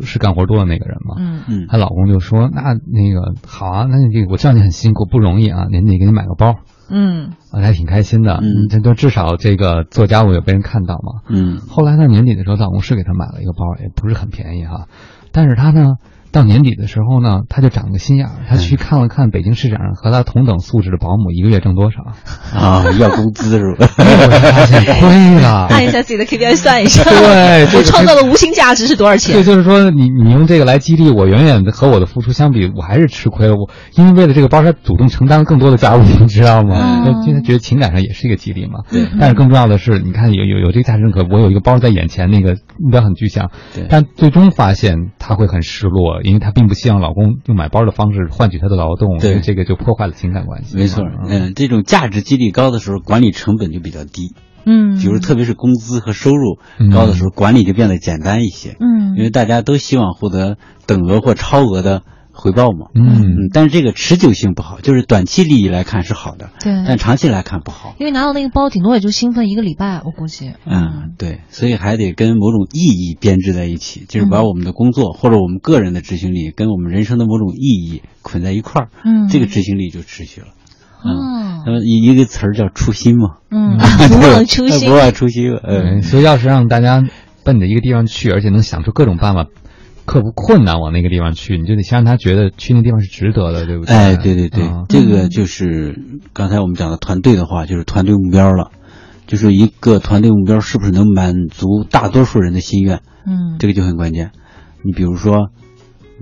[0.00, 1.16] 是干活多的那个人嘛。
[1.18, 1.42] 嗯。
[1.48, 6.56] 嗯，她老公就说：“那那个好啊，那你这个我知道你很辛苦，不容易啊，年底给你买个包。”
[6.90, 11.58] 嗯，我还挺开心的，嗯，这都至少这个做家务有被人看到嘛，嗯。
[11.68, 14.88] 后来呢，年底的时候，老公是给他买了一个包，也不是很便宜哈，
[15.32, 15.96] 但是他呢。
[16.32, 22.02] 到年底的时候呢，他就长个心眼儿，他去看了看北京市场上和他同等素质的保姆一个月挣多少
[22.56, 22.84] 啊？
[22.98, 23.86] 要工资是吧？
[23.96, 29.34] 发现亏了，按一下自己的 KPI 算一下，对，我创造的无形价值是多少钱？
[29.34, 33.54] 对，就是说你你用这个来激励我，远远的和我的付出相比，我还是吃亏了。
[33.54, 37.04] 我因为为了这个包，他主动承担了更多的家务， 你知道吗？
[37.04, 38.80] 就他觉得情感上也是一个激励嘛。
[38.90, 39.06] 对。
[39.18, 43.50] 但是更重要的是，你看有有有这个价值认可，我有一个包在眼前，那个目标很具象。
[43.74, 43.86] 对。
[43.88, 47.00] 但最终发现他会很失落，因为她并不希望。
[47.00, 50.76] 老公用买包的方式换取她的劳动，对这个就破坏了情感关系。
[50.76, 54.34] 没错，嗯，这种价值激励高的时候，管理成本就比较低。
[54.66, 56.58] 嗯，比如特别是工资和收入
[56.92, 58.76] 高的时候，管理就变得简单一些。
[58.80, 62.02] 嗯，因为大家都希望获得等额或超额的。
[62.40, 67.94] 回报嘛，嗯，但是这个持久性不好，就是短期利益来看是好的，对，但长期来看不好。
[67.98, 70.52] 因为拿到那个包，顶多也就兴奋一个礼拜，我估计。
[70.66, 80.48] 嗯，对，所以还得跟某种意义编织在一起，就是把我们的工作或者我们个人的执行力跟我们人生的某种意义捆在一块儿，嗯，这个执行力就持续了。
[81.04, 83.76] 嗯，那么一一个词儿叫初心嘛，嗯，
[84.08, 85.54] 不忘初心， 不忘初心。
[85.62, 87.02] 嗯，所以要是让大家
[87.44, 89.46] 奔着一个地方去，而且能想出各种办法。
[90.06, 93.94] 克服困难往那个地方去，你就得先让他觉得去那地方是值得的，对不对？
[93.94, 95.98] 哎，对对对，这个就是
[96.32, 98.70] 刚才我们讲的团队的话，就是团队目标了，
[99.26, 103.00] 就是一个团队目标是不是能满足大多数人的心愿？
[103.26, 104.32] 嗯，这个就很关键。
[104.82, 105.50] 你比如说。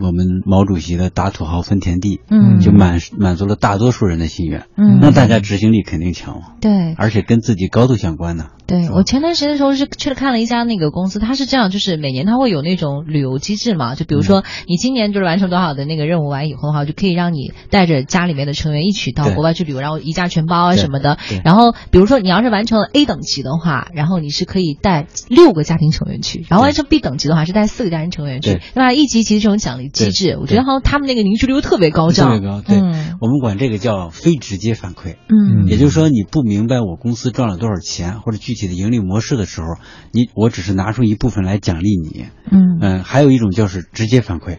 [0.00, 8.50] 我们毛主席的打土豪分田地，嗯，就满满足了大多数人的心愿，嗯，那大家执行力肯定强嘛，对，而且跟自己高度相关的。
[8.68, 21.16] 对我前段时间的时候是去了看了一家那个公司，它是这样，就是每年它会有那种旅游机制嘛，就比如说你今年就是完成多少的那个任务完以后的话，就可以让你带着家里面的成员一起到国外去旅游，然后一价全包啊什么的。
[21.44, 28.60] 然后比如说你要是完成了 A 等级的话，然后你是可以带六个家庭成员去，然后完成 B 等级的话是带四个家庭成员去，对。
[28.74, 28.92] 吧？
[28.92, 32.60] 一级一级这种奖励机制，我觉得好像他们那个凝聚力又特别高，特别高。
[32.60, 35.16] 对，我们管这个叫非直接反馈。
[35.30, 39.38] 嗯，也就是说你不明白我公司赚了多少钱或者具体的盈利模式。
[39.38, 39.76] 的时候，
[40.12, 44.58] 你我只是拿出一部分来奖励你，嗯嗯，还有一种就是直接反馈，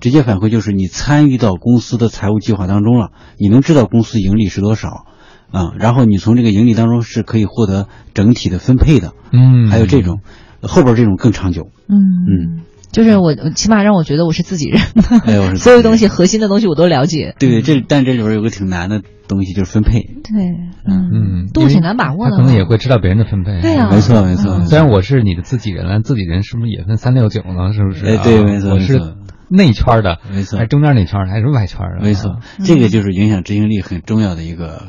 [0.00, 5.06] 直接反馈就是你参与到公司的财务计划当中了，你能知道公司盈利是多少，
[5.50, 10.20] 啊，然后你从这个盈利当中是可以获得整体的分配的，嗯，还有这种
[10.60, 11.96] 后边这种更长久，嗯
[12.28, 12.60] 嗯。
[12.98, 14.80] 就是我，起码让我觉得我是自己人，
[15.56, 17.36] 所有东西核心的东西我都了解。
[17.38, 20.00] 对，这但这里边有个挺难的东西，就是分配。
[20.00, 20.48] 对，
[20.84, 22.32] 嗯嗯，度挺难把握的。
[22.32, 23.60] 他可能也会知道别人的分配。
[23.60, 24.66] 对啊，没错没错。
[24.66, 27.72] 虽然我是你的自己人，自己人是不是也分三六九呢？
[27.72, 28.04] 是不是？
[28.04, 28.70] 哎，对，没错。
[28.72, 29.00] 我是
[29.48, 30.58] 内圈的，没错。
[30.58, 32.02] 还中间那圈还是外圈的？
[32.02, 32.40] 没错。
[32.64, 34.82] 这个就是影响执行力很重要的一个。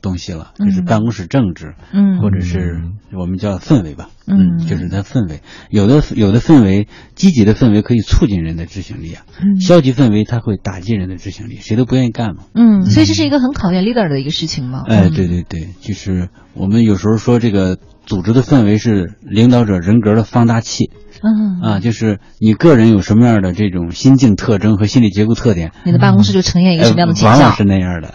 [0.00, 2.82] 东西了，就是办公室政治，嗯，或者是
[3.12, 5.40] 我们叫氛围吧，嗯，就是它氛围，
[5.70, 20.90] 有的有的氛围，积极的氛围可以促进人的执行力啊，嗯，消极氛围它会打击人的执行力，谁都不愿意干嘛，嗯，所以这是一个很考验 leader 的一个事情嘛，哎，对对对，就是我们有时候说这个组织的氛围是领导者人格的放大器，
[21.22, 21.60] 嗯。
[21.60, 28.14] 啊，就是你个人有什么样的这种心境特征和心理结构特点，你的办公室就呈现一个什么样的景象，往往是那样的。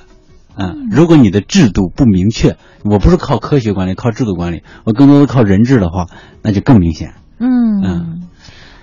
[0.57, 6.07] 嗯，如果你的制度不明确，我不是靠科学管理，靠制度管理，我更多的靠人治的话，
[6.41, 7.13] 那就更明显。
[7.39, 8.21] 嗯嗯。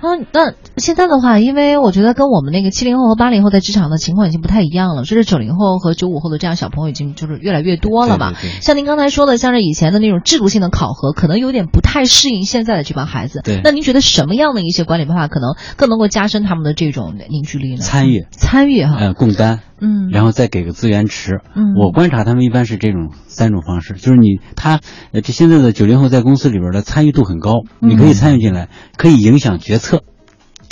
[0.05, 8.33] 嗯，那现在的话，因为我觉得跟我们那个七零后和八零后在职场的情况已经不太一样了，就是九零后和九五后的这样小朋友已经就是越来越多了嘛。
[8.61, 13.43] 像您刚才说的，像是以前的那种制度性的考核，可能有点不太适应现在的这帮孩子。
[13.45, 13.61] 对。
[13.63, 17.83] 那您觉得什么样的一些管理办法可能更能够加深他们的这种凝聚力呢？
[17.83, 18.97] 参与，参与哈。
[18.99, 19.61] 嗯，共担。
[19.83, 20.09] 嗯。
[20.11, 21.41] 然后再给个资源池。
[21.55, 21.75] 嗯。
[21.75, 24.81] 我观察他们一般是这种三种方式，就是你他
[25.13, 30.05] 这现在的九零后在公司里边的参与度很高，你可以参与进来，可以影响决策。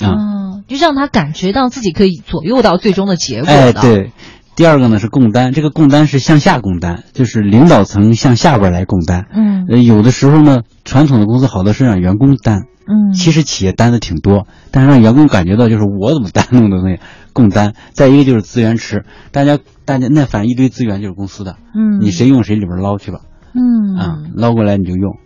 [0.02, 3.50] 嗯，就让他感觉到自己可以左右到最终的结果。
[3.50, 4.12] 哎，对。
[4.56, 9.26] 第二个呢是共担，这个共担是向下共担，就是领导层向下边来共担。
[9.32, 12.64] 嗯，有的时候呢，传统的公司好多是让员工担。
[12.86, 16.98] 嗯，其实企业担的挺多，但是让员工感觉到就是我怎么担那么多东西，
[17.32, 17.74] 共担。
[17.92, 21.56] 再一个就是资源池，大家大家那反正一堆资源就是公司的。
[21.74, 23.20] 嗯，你谁用谁里边捞去吧。
[23.54, 25.16] 嗯，啊，捞过来你就用。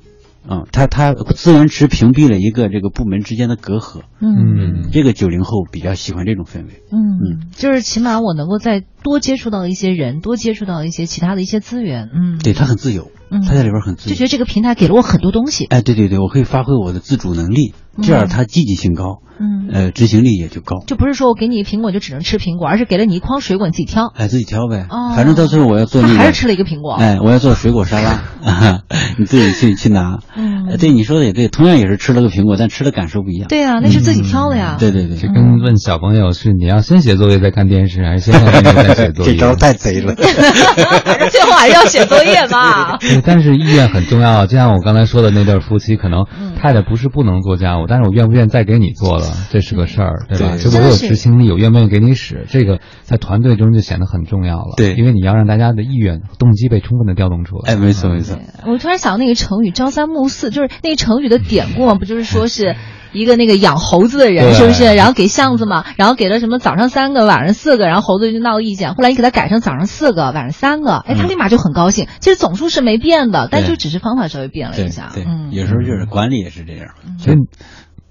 [0.47, 4.03] 嗯，他他资源池屏蔽了一个这个部门之间的隔阂。
[4.21, 6.83] 嗯，这个九零后比较喜欢这种氛围。
[6.93, 12.11] 嗯嗯，就是起码我能够再多接触到一些人，多接触到一些其他的一些资源。
[12.15, 15.65] 嗯，对他很自由，他在里边很自由，就觉得这个平台给了我很多东西。
[15.65, 17.73] 哎，对对对，我可以发挥我的自主能力，
[18.03, 19.21] 这样他积极性高。
[19.37, 24.07] 嗯，呃，执行力也就高，就不是说我给你一苹果就只能吃苹果，而是给了你一筐水果，你自己挑。
[24.15, 24.87] 哎，自己挑呗。
[24.89, 26.03] 哦，反正到最后我要做。
[26.03, 26.93] 他还是吃了一个苹果。
[26.93, 28.23] 哎，我要做水果沙拉，
[29.19, 30.21] 你自己去去拿。
[30.37, 33.49] 嗯，对，你说的也对，同样也是吃了个苹果，但吃的感受不一样。
[33.49, 34.77] 对啊，那是自己挑的呀。
[34.79, 39.33] 对对对，就跟问小朋友是你要先写作业再看电视，还是先看电视再写作业？
[39.35, 40.15] 这招太贼了。
[40.15, 42.99] 反正最后还是要写作业嘛。
[42.99, 44.47] 对，但是意愿很重要。
[44.47, 46.25] 就像我刚才说的那对夫妻，可能
[46.57, 50.27] 太太不是不能做家务，但是我愿不愿意再给你做了， 这是个事儿。
[50.29, 50.57] 对吧？
[50.59, 54.75] 这我有执行力，有愿不愿意给你使，这个在团队中就显得很重要了。
[54.77, 57.73] 对，因为你要让大家的意愿、动机被充分的调动出来。
[57.73, 58.39] 哎，没错没错。
[58.67, 62.77] 我突然想到那个成语“朝三暮四”，就是那个成语的典故，不就是说是
[63.15, 64.85] 一个那个养猴子的人，是不是？
[64.95, 68.95] 然后给巷子嘛，然后给了什么早上三个，晚上四个，然后猴子就闹意见。
[68.95, 72.07] 后来你给他改成早上四个，晚上三个，哎，他立马就很高兴。
[72.21, 75.13] 其实总数是没变的，但就只是方法稍微变了一下。
[75.15, 76.89] 对，有时候就是管理也是这样。
[77.19, 77.37] 所以。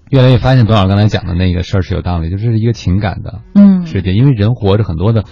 [0.09, 5.23] 越来越发现董老师刚才讲的那个事儿是有道理，就是一个情感的嗯世界，因为人活着很多的，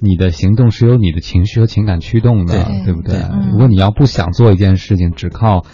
[0.00, 3.18] 你的行动是由你的情绪和情感驱动的，对不对？
[3.50, 5.64] 如果你要不想做一件事情，只靠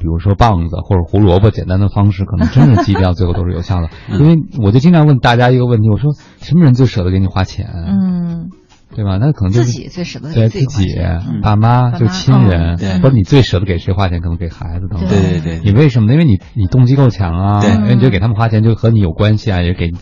[0.00, 3.90] 比如说棒子或者胡萝卜简单的方式，可能真的基本最后都是有效的。
[4.18, 7.66] 因为我就经常问大家一个问题，我说什么人最舍得给你花钱？
[7.86, 8.48] 嗯。
[8.92, 9.18] 对吧？
[9.20, 10.84] 那可能就自己最舍得给自己
[11.42, 14.20] 爸妈，就亲人，或者你最舍得给谁花钱？
[14.20, 15.08] 可能给孩子等等。
[15.08, 15.60] 对对对。
[15.62, 16.12] 你为什么？
[16.12, 19.92] 因为你你动机够强啊，因为你就给他们花钱，就和你有关系啊，也给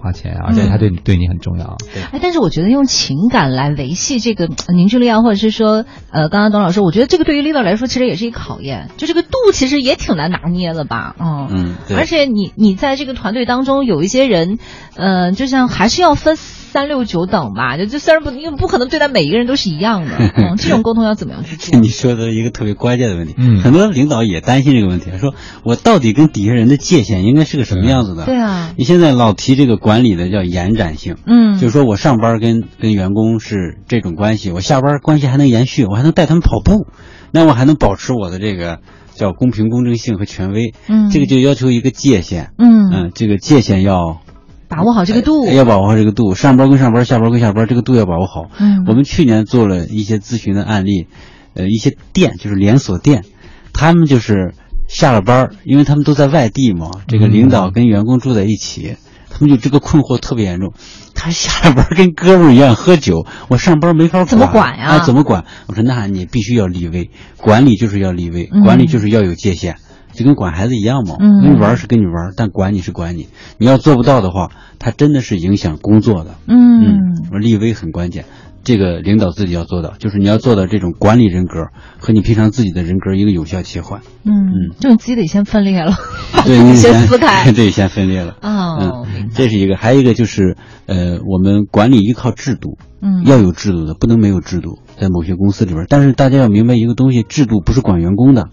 [0.00, 1.76] 花钱，而且他对你对你很重要。
[2.12, 11.14] 哎，但是我觉得用情感来维系这个凝聚力啊，或者是说，呃，刚刚董老师，我觉得这个对于 leader 来说，其实也是一个考验，就这个度其实也挺难拿捏的吧？
[11.18, 14.58] 嗯嗯，而且你你在这个团队当中有一些人，
[14.96, 16.36] 呃，就像还是要分。
[16.72, 20.10] 三六九等吧，就就虽然不，因为不可能对待每一个人都是一样的。
[20.36, 21.78] 嗯，这种沟通要怎么样去做？
[21.80, 28.26] 你说的一个特别关键的问题，嗯，很多领导也担心这个问题，说我到底跟底下人的界限应该是个什么样子的？
[28.26, 36.86] 对啊，你现在老提这个管理的叫延展性，嗯，就是说我上班跟跟员工是这种关系，我下班关系还能延续，我还能带他们跑步，
[37.32, 38.80] 那我还能保持我的这个
[39.14, 44.20] 叫公平公正性和权威，嗯，这个就要求一个界限，嗯嗯，这个界限要。
[44.68, 46.34] 把握好这个度，要把握好这个度。
[46.34, 48.50] 上班归上班，下班归下班，这个度要把握好。
[48.58, 51.06] 嗯，我们去年做了一些咨询的案例，
[51.54, 53.24] 呃，一些店就是连锁店，
[53.72, 54.54] 他们就是
[54.88, 58.96] 下了班，因为他们都在外地嘛，这个领导跟员工住在一起，
[59.30, 60.72] 他们就这个困惑特别严重。
[61.14, 64.98] 他下了班跟哥们儿一样喝酒，我上班没法管，怎么管呀？
[64.98, 65.44] 怎么管？
[65.66, 69.76] 我说那你必须要立威，管理就是要立威，管理就是要有界限。
[70.16, 73.28] 就跟管孩子一样嘛，嗯你玩是跟你玩，但管你是管你。
[73.58, 76.34] 你要做不到的话，他真的是影响工作的。
[76.48, 78.24] 嗯，立威很关键，
[78.64, 81.66] 这个领导自己要做到，就是你要做到这种管理人格
[81.98, 84.00] 和你平常自己的人格一个有效切换。
[84.24, 85.92] 嗯嗯，就你自己得先分裂了，
[86.44, 88.36] 对，你先撕开， 对，先分裂了。
[88.42, 90.56] 哦，嗯，这是一个，还有一个就是
[90.86, 95.86] 呃，我们管理依靠制度，嗯，要有制度的，不能没有制度，在某些公司里边。
[95.88, 98.48] 但是大家要明白一个东西，制度不是管员工的。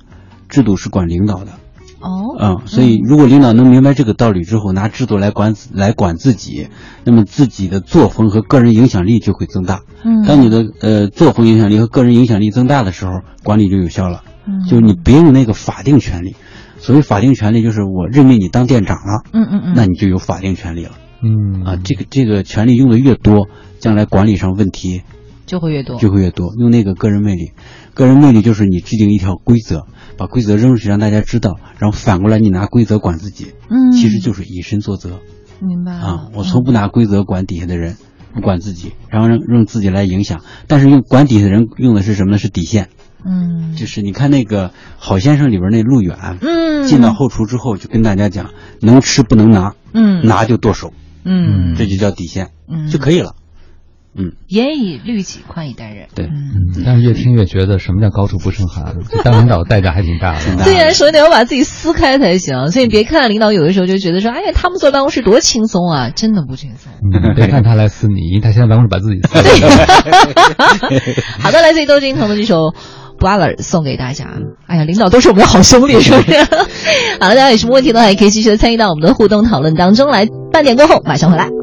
[0.50, 1.52] 制度是管领导的，
[2.00, 6.68] 哦，嗯，所以如果领导能明白这个道理之后，拿制度来管来管自己，
[7.04, 9.82] 那么自己的作风和个人影响力就会增大。
[10.04, 14.24] 嗯，当你的呃作风影响力和个人影响力增大的时候，管理就有效了。
[14.46, 16.36] 嗯，就是你别用那个法定权利，
[16.80, 20.92] 所谓法定权利就是我任命你当店长了，嗯嗯嗯，那你就有法定权利了。
[21.22, 23.48] 嗯，啊，这个这个权利用的越多，
[23.80, 25.04] 将来管理上问题
[25.46, 26.54] 就会越多，就会越多。
[26.58, 27.52] 用那个个人魅力，
[27.94, 29.86] 个人魅力就是你制定一条规则。
[30.16, 35.20] 把规则扔出去让大家知道，然后反过来你拿规则管自己，嗯，其实就是以身作则，
[35.60, 36.28] 明白啊？
[36.36, 37.98] 我从不拿规则管底下的人，
[38.36, 40.42] 不管自己，然后让让自己来影响。
[40.68, 42.38] 但是用管底下的人用的是什么呢？
[42.38, 42.90] 是底线，
[43.26, 50.94] 嗯，就是你看那个好先生里边那陆远，嗯，进到后厨之后就跟大家讲，能吃不能拿，嗯，拿就剁手，
[51.26, 53.34] 嗯，这就叫底线，嗯，就可以了。
[54.16, 56.08] 嗯，严以律己，宽以待人。
[56.14, 58.96] 对，嗯，但是越听越觉得什么叫高处不胜寒，
[59.26, 60.64] 当领导代价还挺大的。
[60.64, 62.72] 对呀，首先得要把自己撕开才行。
[62.72, 66.92] 所以你别看领导有的时候就觉得说，哎呀，他们坐办公室多轻松啊，真的不轻松。
[67.36, 71.00] 别看他来撕你，因为他现在办公室把自己撕了。
[71.42, 72.56] 好的，来自于窦靖童的这首
[73.18, 74.28] 《Brother》送给大家。
[74.68, 76.38] 哎呀，领导都是我们的好兄弟，是不是？
[77.20, 80.28] 好了，大家有什么问题的话，也可以继续的参与到我们的互动讨论当中来。
[80.52, 81.63] 半点过后马上回来。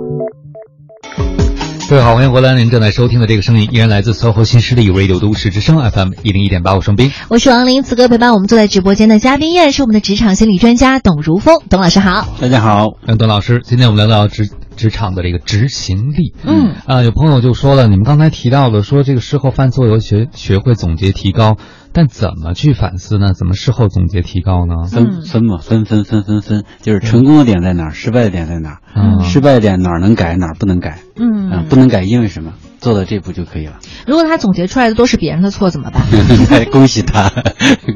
[1.91, 2.55] 各位好，欢迎回来！
[2.55, 7.83] 您正在收听的这个声音依然来自 SOHO 新势力 Radio 都市之声 FM 一零一点八，我双斌，我是王林。
[7.83, 12.29] 此刻陪伴我们坐在直播间的嘉宾依然是我们的职场心理专家董如峰，董老师好。
[12.41, 16.35] 大家好，董老师，今天我们聊到职职场的这个执行力。
[16.45, 21.57] 嗯啊，有朋友就说了，你们刚才提到了说这个事后犯错要学学会总结提高。
[21.93, 23.33] 但怎么去反思呢？
[23.35, 24.85] 怎么事后总结提高呢？
[24.87, 28.79] 分分嘛，分分分分分，就是成功的点在哪儿，失败的点在哪儿？
[28.95, 31.01] 嗯，失败的点哪儿能改，哪儿不能改？
[31.17, 32.53] 嗯，不能改，因为什么？
[32.81, 33.79] 做到这步就可以了。
[34.07, 36.03] 如果他总结出来的都是别人的错怎么办？
[36.71, 37.31] 恭喜他，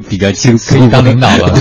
[0.08, 1.54] 比较轻松，可以当领导了。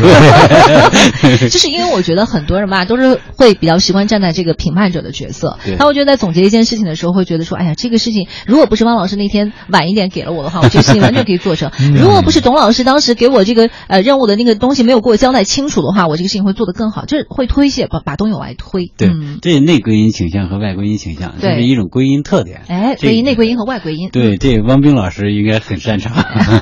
[1.49, 5.57] 就是因为我觉得很多人吧，都是会比较习惯站在这个评判者的角色。
[5.78, 11.71] 他会觉得在总结一件事情的时候，会觉得说：“哎呀，这个事情如果不是汪老师那天晚一点给了我的话，我这个事情完全可以做成。
[11.95, 17.05] 如果不是董老师当时给我这个呃任务的那个东西没有给我交代清楚的话，我这个事情会做得更好。
[17.05, 18.91] 就是会推卸，把把东西往外推。
[18.97, 19.09] 对，
[19.41, 22.61] 这内归因倾向和外归因倾向，这是一种归因特点。
[22.67, 24.09] 哎，归因内归因和外归因。
[24.09, 26.14] 对，这汪冰老师应该很擅长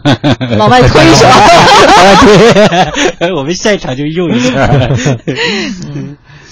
[0.60, 1.32] 往外推是吧？
[3.20, 4.68] 对， 我们下一场就用一下。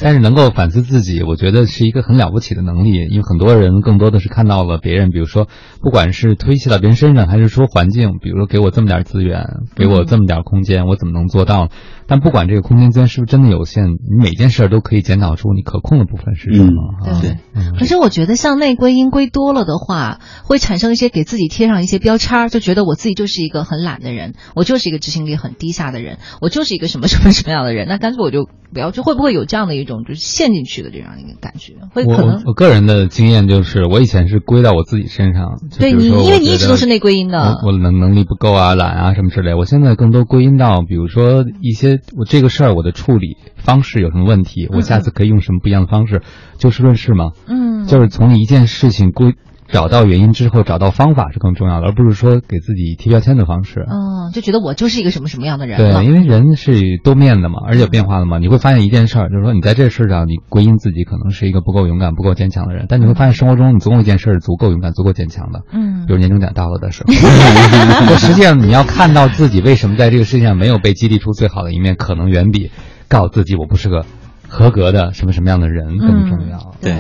[0.02, 5.48] 但是能够反思自己，我觉得是一个很了不起的能力，因为很多人更多的是看到了别人，比如说，
[5.82, 9.46] 不管是推卸到别人身上，还是说环境，比如说给我这么点资源，
[9.76, 11.70] 给我这么点空间，我怎么能做到？
[12.08, 17.22] 但不管这个空间资源是不是真的有限，你每件事都可以检讨出你可控的部分是什么。
[17.22, 17.38] 对，
[17.78, 31.74] 可是我觉得像内归因归多了的话，会产生一些给自己贴上一些标签，就觉得我自己就是一个很懒的人，我就是一个执行力很低下的人，我就是一个什么什么什么样的人，那干脆我就不要，就会不会有这样的一种就是陷进去的这样一个感觉？
[31.94, 42.00] 会可能我个人的经验就是，我以前是归到我自己身上，对你，因为你一直都是内归因的，我能能力不够啊，懒啊什么之类，我现在更多归因到，比如说一些。
[42.18, 46.22] 我这个事儿我的处理方式有什么问题，我下次可以用什么不一样的方式，
[46.58, 47.32] 就事论事嘛。
[47.48, 49.34] 嗯，就是从一件事情归。
[49.72, 53.86] 找到原因之后，找到方法是更重要的，而不是说给自己贴标签的方式。
[53.88, 55.78] 嗯，就觉得我就是一个什么什么样的人。
[55.78, 58.40] 对，因为人是多面的嘛，而且变化的嘛。
[58.40, 65.62] 你会发现一件事儿，就是说你在这事上，你归因自己可能是一个不够勇敢、不够坚强的人，但你会发现生活中你总有一件事是足够勇敢、足够坚强的。
[65.72, 67.14] 嗯，比如年终奖到了的时候。
[68.18, 72.72] 实际上，你要看到自己为什么在这个世界上没有被激励出最好的一面，可能远比
[73.08, 74.06] 告诉自己我不是个。
[74.50, 76.74] 合格的什么什么样的人更重要？
[76.82, 76.94] 对，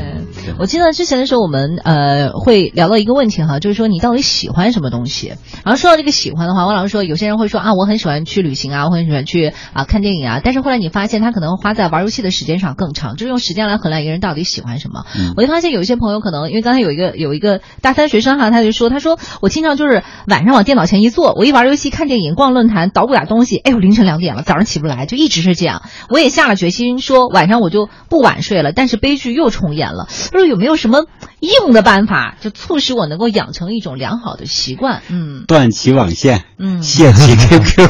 [0.59, 5.33] 我记得之前的时候，我们呃会聊到一个问题哈，就是说你到底喜欢什么东西？
[5.65, 15.05] 然后说到这个喜欢的话，王老师说有些人会说啊，我很喜欢去旅行啊，我很喜欢去啊看电影啊，但是后来你发现他可能花在玩游戏的时间上更长，就是用时间来衡量一个人到底喜欢什么。
[15.35, 25.81] 我就发现有一些朋友可能因为刚才有一个有一个大三学生哈，他就说他说我经常就是晚上往电脑前一坐，我一玩游戏、看电影、逛论坛、捣鼓点东西，哎呦凌晨两点了，早上起不来，就一直是这样。
[26.09, 27.27] 我也下了决心说。
[27.39, 30.07] 晚上我就不晚睡了，但是悲剧又重演了。
[30.09, 31.05] 他说有没有什么
[31.39, 35.01] 硬的办法，就促使我能够养成一种良好的习惯？
[35.09, 37.87] 嗯，断其网线，嗯，卸其 QQ，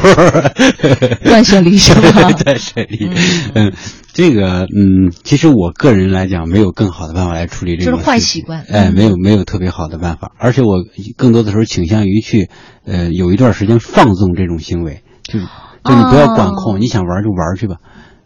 [1.26, 2.30] 断舍离是吧？
[2.44, 3.10] 断舍离，
[3.54, 3.72] 嗯，
[4.12, 7.90] 这个，嗯，其实我个人来讲，没有更好的办法来处理这个。
[7.90, 10.84] 就是坏习惯，哎，没有没有特别好的办法，而且我
[11.16, 12.50] 更多的时候倾向于去，
[12.86, 17.76] 呃，有一段时间放纵这种行为，就就你不要管控，你想玩就玩去吧。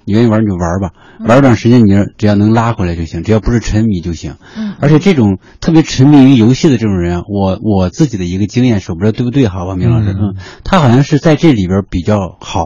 [0.05, 0.91] 你愿意玩你就玩吧，
[1.27, 4.37] 玩一段时间，你只要能拉回来就行，只要不是沉迷就行。
[4.57, 12.65] 嗯，而且这种特别沉迷于游戏的这种人，我我自己的一个经验，说不知道对不对哈，王明老师，嗯，他好像是在这里边比较好，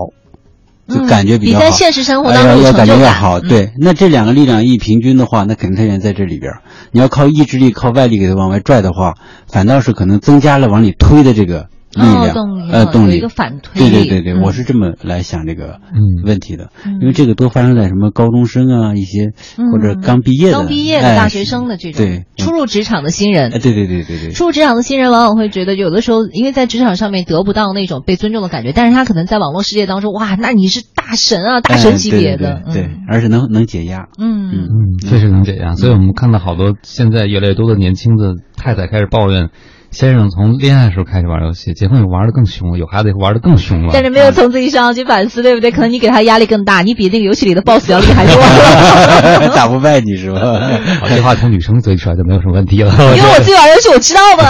[0.88, 1.64] 就感觉比较好。
[1.64, 3.40] 比在现实生活当中要感觉要好。
[3.40, 6.52] 对，那这两个力量一平均的话，那肯定他愿意在这里边。
[6.92, 9.14] 你要靠意志力、靠外力给他往外拽的话，
[9.46, 11.68] 反倒是可能增加了往里推的这个。
[11.94, 12.34] 力量，
[12.70, 15.80] 呃，动力，一个反推对对对对，我是这么来想这个
[16.24, 16.70] 问题的，
[17.00, 19.32] 因为这个都发生在什么高中生啊，一些
[19.72, 39.48] 或者刚毕业的、刚毕业的大学生的这种，对，初入职场的新人，对对对对对，初入职场的新人往往会觉得，有的时候因为在职场上面得不到那种被尊重的感觉，但是他可能在网络世界当中，哇，那你是大神啊，大神级别的，对，而且能能解压，嗯嗯嗯，确实能解压，所以我们看到好多现在越来越多的年轻的太太开始抱怨。
[39.90, 43.90] 先生从恋爱时候开始玩游戏，结婚以后玩的更凶了，有孩子以后玩的更凶了。
[43.92, 45.70] 但是没有从自己身上去反思，对不对？
[45.70, 49.48] 可能你给他压力更大，你比那个游戏里的 BOSS 要厉害多了。
[49.56, 50.40] 打不败你是吧？
[51.08, 52.92] 这话从女生嘴里出来就没有什么问题了。
[53.16, 54.44] 因为我自己玩游戏，我知道的。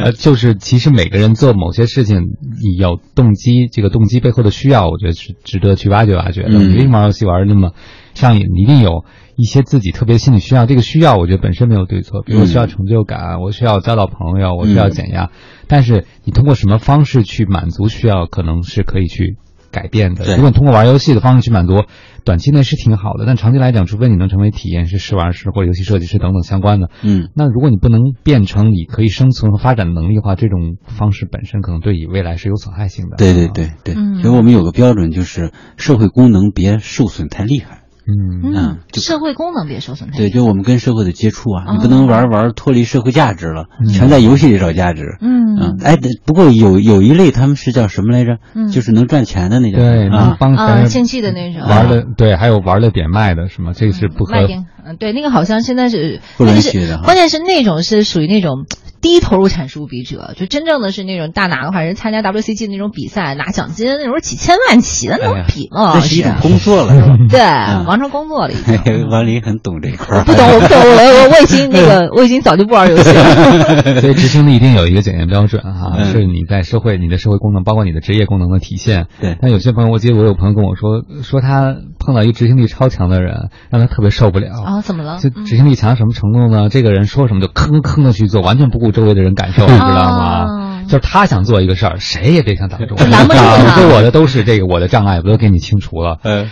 [0.06, 6.48] 呃，就是其实每个人做某些事情，你有动机，这个动机背后的需要，我觉得是值得去挖掘挖掘的。
[6.48, 7.72] 你为什么玩游戏玩的那么
[8.14, 8.46] 上瘾？
[8.54, 9.04] 你一定有。
[9.40, 12.22] 一些自己特别心理需要，这个需要我觉得本身没有对错。
[12.22, 15.30] 比如我需要成就感，我需要交到朋友，我需要减压。
[15.66, 19.36] 但是你通过什么方式去满足需要，可能是可以去
[19.70, 20.36] 改变的。
[20.36, 21.84] 如果你通过玩游戏的方式去满足，
[22.24, 23.24] 短期内是挺好的。
[23.24, 33.16] 但长期来讲，除非你能成为体验师、试玩师或者游戏设计师等等相关的，嗯，那如果你不能变成你可以生存和发展的能力的话，这种方式本身可能对你未来是有损害性的。
[33.16, 37.79] 对对对对，所以我们有个标准，就是社会功能别受损太厉害。
[38.10, 40.10] 嗯嗯，社会功能别受损。
[40.10, 45.16] 对，就我们跟社会的接触啊，你不能玩玩脱离社会价值了，全在游戏里找价值。
[45.20, 48.38] 嗯嗯，哎，不过有有一类他们是叫什么来着？
[48.54, 49.80] 嗯，就是能赚钱的那种。
[49.80, 51.62] 对，能帮啊竞技的那种。
[51.68, 53.72] 玩的对，还有玩的点卖的是吗？
[53.74, 54.32] 这个是不可。
[54.32, 56.98] 卖点，嗯，对，那个好像现在是不允许的。
[57.02, 58.66] 关键是那种是属于那种。
[59.02, 66.92] 低投入产出比者，就真正的是那种大拿的话，人参加 WCG 那种比赛拿奖金，那种几千万起的那种比嘛，这是一种工作了，
[67.30, 69.08] 对，完成工作了已经。
[69.10, 74.00] 王林很懂这一块，不懂我不懂，我我我已经那个 我已经早就不玩游戏了。
[74.00, 79.06] 所以执行力一定有一个检验标准哈，是你在社会你的社会功能，包括你的职业功能的体现。
[79.20, 79.36] 对。
[79.40, 84.80] 但有些朋友，我记得我有朋友跟我说，说他碰到一个执行力超强的人，让他特别受不了啊？
[84.82, 85.18] 怎么了？
[85.18, 86.68] 就执行力强到什么程度呢？
[86.70, 89.66] 这个人说什么就吭吭的去做，完全不顾周围的人感受。
[89.66, 90.46] 你知道吗？
[90.90, 92.96] 就是他想做一个事儿，谁也别想挡住。
[92.96, 93.76] 拦不住他。
[93.76, 96.18] 对我的都是这个，我的障碍我都给你清除了？
[96.24, 96.50] 嗯，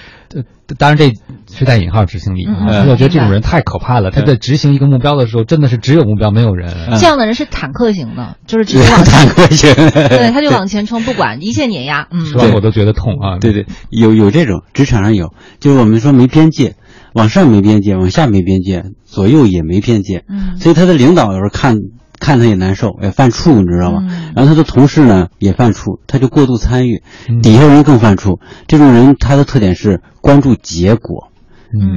[0.78, 1.12] 当然这
[1.53, 2.47] 是带引号执行力。
[2.47, 4.11] 我觉得这种人太可怕了。
[4.12, 6.72] 他在执行一个目标的时候，真的是只有目标没有人。
[7.01, 9.74] 这样的人是 坦克型的，就是直接往坦克型。
[9.74, 12.07] 对，他就往前冲，不管一切碾压。
[12.12, 13.39] 嗯，说完我都觉得痛啊。
[13.41, 16.76] 对对，有有这种职场上有，就是我们说没边界，
[17.12, 20.24] 往上没边界，往下没边界，左右也没边界。
[20.28, 21.76] 嗯，所以他的领导有时候看。
[22.21, 24.03] 看他也难受，也犯怵，你知道吗？
[24.35, 27.03] 然后他的同事呢也犯怵，他就过度参与，
[27.43, 28.39] 底下人更犯怵。
[28.66, 31.31] 这种人他的特点是关注结果，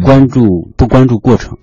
[0.04, 1.58] 关注不关注过程，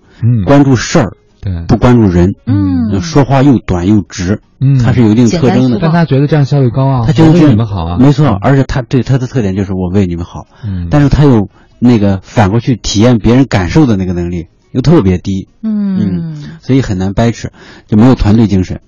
[0.47, 5.79] 关注事儿对，不关注人，嗯，说话又短又直，嗯，他是有一定特征的。
[5.81, 8.27] 但他觉得这样效率高啊，他觉得为你们好啊，没错。
[8.41, 11.49] 而且他对他的特点就是我为你们好，嗯，但是他有
[11.79, 17.49] 那个反过去体验别人感受的那个能力又特别低，嗯，所以很难掰扯，
[17.87, 18.81] 就没有团队精神。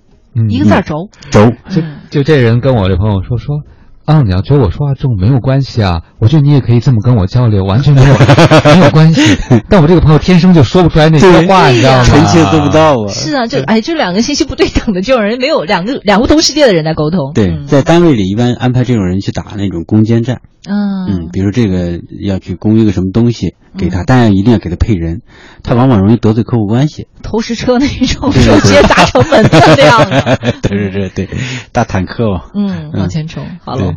[0.48, 1.50] 一个字儿轴，轴。
[1.68, 3.56] 就就这人跟我这朋友说说。
[4.06, 8.14] 啊，你要觉得我说话重没有关系啊，我觉得你也可以这么跟我交流，完全没有
[8.74, 9.38] 没有关系。
[9.70, 12.02] 但我这个朋友天生就说不出来那些话，你知道吗？
[12.02, 13.08] 臣妾做不到啊。
[13.08, 17.32] 是啊，就哎，就两个信息不对等的这种人，没有两个两不同世界的人在沟通。
[17.34, 20.40] 对，在单位里一般安排这种人去打那种攻坚战。
[20.68, 25.22] 嗯嗯，比如这个要去供一个什么东西，给他，但一定要给他配人，
[25.62, 27.06] 他往往容易得罪客户关系。
[27.22, 30.38] 投石车那种，直接砸成门的那样的。
[30.62, 31.28] 对对对对，
[31.72, 32.42] 大坦克嘛。
[32.54, 33.94] 嗯，往前冲，好了。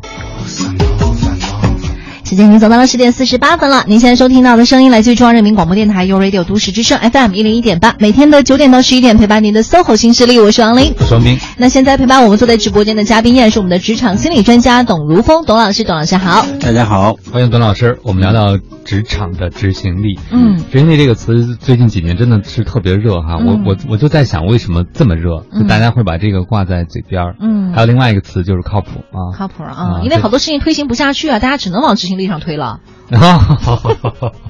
[2.33, 3.83] 时间已经走到了十点四十八分了。
[3.87, 11.37] 您现在收听到的声音来自于中央人民广播电台 u Radio 都市之声 FM 一零一点八，每天的九点到十一点陪伴您的 SOHO 新势力，我是王琳，我是王斌。
[11.57, 17.99] 那现在陪伴我们坐在直播间的嘉宾依然是我们的职场心理专家董如峰，董老师，董老师好，大家好，欢迎董老师。
[18.01, 23.37] 我们聊到职场的执行力，嗯，执行力这个词最近几年真的是特别热哈。
[23.37, 25.45] 我我我就在想，为什么这么热？
[25.53, 32.79] 就大家会把这个挂在嘴边儿，嗯，还有另外一个词就是靠谱啊，靠谱啊，因为好多事情推行不下去啊，大家只能往执行力上推了。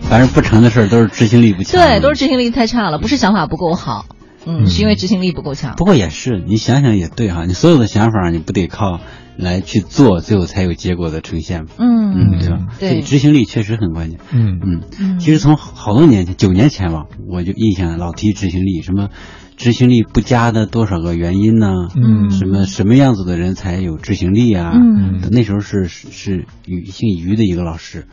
[0.01, 1.81] 反正不成的事儿都是执行力不强。
[1.81, 4.05] 对，都是执行力太差了，不是想法不够好，
[4.45, 5.75] 嗯，是因为执行力不够强。
[5.75, 8.99] 不过也是，你想想也对哈，你所有的想法你不得靠
[9.37, 11.69] 来去做，最后才有结果的呈现吗？
[11.77, 12.57] 嗯嗯，对吧？
[12.79, 14.19] 对，执行力确实很关键。
[14.31, 14.59] 嗯
[14.99, 19.09] 嗯，其实从好多年前，九年前吧，我就印象老提执行力，什么
[19.55, 21.87] 执行力不佳的多少个原因呢？
[21.95, 24.71] 嗯，什么什么样子的人才有执行力啊？
[24.73, 28.05] 嗯，那时候是是于姓于的一个老师。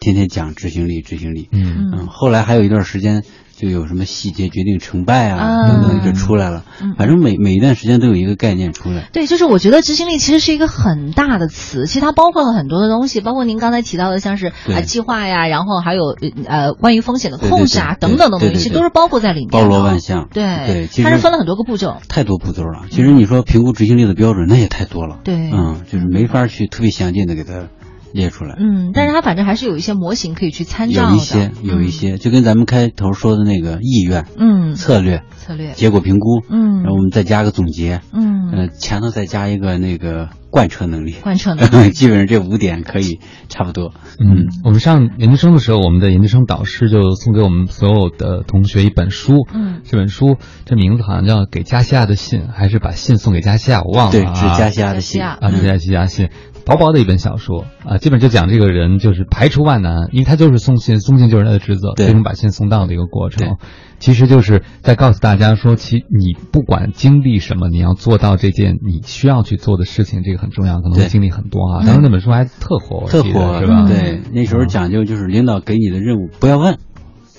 [0.00, 1.48] 天天讲执行力，执行力。
[1.50, 3.22] 嗯嗯，后来还有一段时间，
[3.58, 6.64] 就有什么细节决定成败啊等等就出来了。
[6.96, 9.08] 反正每每一段时间都有一个概念出来。
[9.12, 19.48] 对，就是我觉得执行力其实是一个很大的词，其实它包括了很多的东西，包括您刚才提到的，像是啊计划呀，然后还有呃关于风险的控制啊等等的东西，都是包括在里面。
[19.50, 20.28] 包罗万象。
[20.32, 21.96] 对对，它是分了很多个步骤。
[22.08, 22.84] 太多步骤了。
[22.90, 25.18] 其实你说评估执行力的标准，那也太多了。
[25.24, 25.50] 对。
[25.50, 27.68] 嗯，就是没法去特别详尽的给它。
[28.12, 43.92] 列出来，嗯，但是它反正还是有一些模型可以去参照有一些，有一些，就跟咱们开头说的那个意愿，嗯，策略，策略，结果评估，嗯，然后我们再加个总结，嗯，呃，前头再加一个那个贯彻能力，贯彻能力， 基本上这五点可以差不多。
[44.18, 53.82] 嗯，我们上研究生的时候，我们的研究生导师就送给我们所有的同学一本书，嗯，这本书这名字好像叫《给加西亚的信》，还是把信送给加西亚？
[53.82, 55.22] 我忘了，对，是加西亚的信。
[55.22, 56.30] 啊，是加西亚信。
[56.68, 63.56] 薄薄的一本小说啊，基本就讲这个人就是排除万难，因为他就是送信，送信就是他的职责，最终把信送到的一个过程。
[63.98, 71.84] 其实就是在告诉大家说，其你不管经历什么，你要做到这件你需要去做的事情，这个很重要，可能会经历很多啊。
[71.86, 73.88] 当时那本书还特火，特火是吧？
[73.88, 76.78] 对，那时候讲究就是领导给你的任务不要问，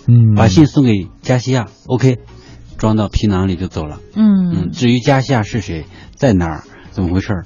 [0.07, 2.17] 嗯，把信送给加西亚，OK，
[2.77, 3.99] 装到皮囊里就走了。
[4.15, 7.43] 嗯嗯，至于加西亚是谁，在哪儿，怎么回事，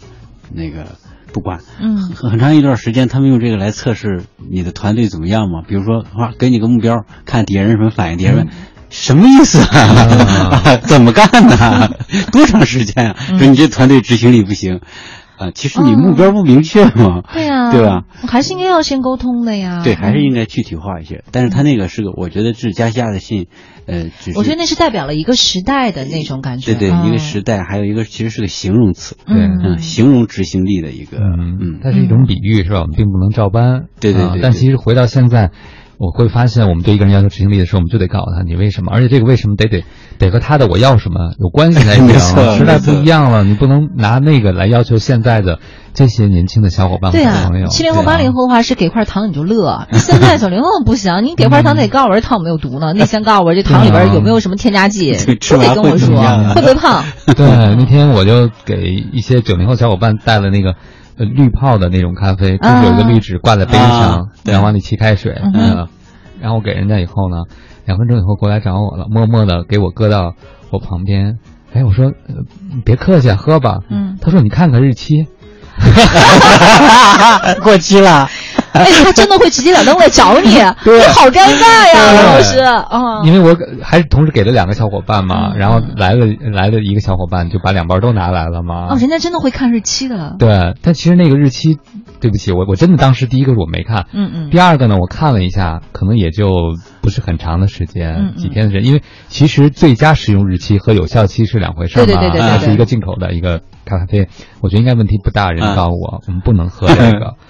[0.49, 0.88] 那个。
[1.34, 5.63] 不管，嗯，很长一段时间，他们用这个来测试你的团队怎么样嘛？
[5.67, 8.17] 比如说，啊，给你个目标，看底下人什么反应。
[8.17, 8.47] 底下人
[8.89, 10.77] 什么意思啊？
[10.86, 11.91] 怎么干呢？
[12.31, 13.15] 多长时间啊？
[13.39, 14.81] 说你这团队执行力不行。
[15.43, 18.03] 啊，其实你目标不明确嘛，对呀， 对吧？
[18.27, 19.81] 还是应该要先沟通的呀。
[19.83, 21.23] 对，还是应该具体化一些。
[21.31, 23.47] 但是他那个是个，我觉得是加西亚的信，
[23.85, 26.73] 呃，我觉得那是代表了一个时代的那种感觉。
[26.73, 32.81] 对对，一个时代，还有一个其实是个形容词，对，嗯，形容执行力的一个，嗯，它是一种比喻，是吧？
[32.81, 33.85] 我们并不能照搬。
[33.99, 34.41] 对对对。
[34.41, 35.51] 但其实回到现在。
[35.99, 39.83] 我会发现，我们对一个人要求执行力的时候，我们就得告诉他你为什么，而且这个为什么得得
[40.18, 42.07] 得和他的我要什么有关系才行。
[42.57, 45.59] 时代不一样了，你不能拿那个来要求现在的
[45.93, 52.93] 这些年轻的小伙伴对啊，七零后、八零后的话是给块糖你就乐，现在九零后不行，你给块糖得告诉我这糖有没有毒呢？
[52.93, 55.14] 你先告诉我这糖里边有没有什么添加剂，
[55.49, 56.22] 都得跟我说，
[56.53, 57.03] 会不会胖？
[57.36, 60.76] 对，那天我就给一些九零后小伙伴带了那个。
[61.16, 65.88] 呃，滤泡的那种咖啡，就是有一个滤纸挂在杯上，然后往里沏开水，嗯，
[66.43, 67.37] 然后给人家以后呢，
[67.85, 70.35] 两分钟以后过来找我了，默默的给我搁到
[70.71, 71.39] 我旁边，
[71.71, 72.11] 哎，我说
[72.83, 75.25] 别客气，喝吧，嗯，他说你看看日期，
[77.63, 78.27] 过期了。
[78.80, 80.57] 哎，他真的会直截了当来找你，你
[81.13, 83.21] 好尴尬呀，老师啊！
[83.24, 88.88] 因为我还是同时给了两个小伙伴嘛，然后来了来了一个小伙伴就把两包都拿来了嘛。
[88.89, 90.36] 哦，人家真的会看日期的。
[90.39, 91.78] 对，但其实那个日期
[92.19, 104.27] 对不起，我我真的当时第一个我没看，嗯嗯，第二个呢，我看了一下，可能也就不是很长的时间，几天的时间，因为其实最佳使用日期和有效期是两回事嘛，对对对对，它是一个进口的一个咖啡，
[104.61, 105.51] 我觉得应该问题不大。
[105.51, 107.36] 人告诉我，我们不能喝这个。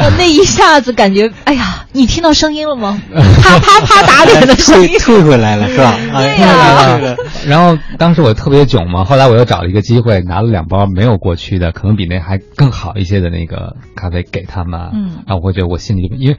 [0.00, 3.02] 我那一下子感觉，哎呀，你听到声音了吗？
[3.42, 5.96] 啪啪啪打脸的声音， 退回来了是吧？
[6.16, 7.16] 对呀。
[7.48, 14.90] 然后当时我特别囧嘛，后来我又找了一个机会，拿了两包没有过期的，可能比那还更好一些的那个咖啡给他们。
[14.92, 15.24] 嗯。
[15.26, 16.36] 然后我觉得我心里，因为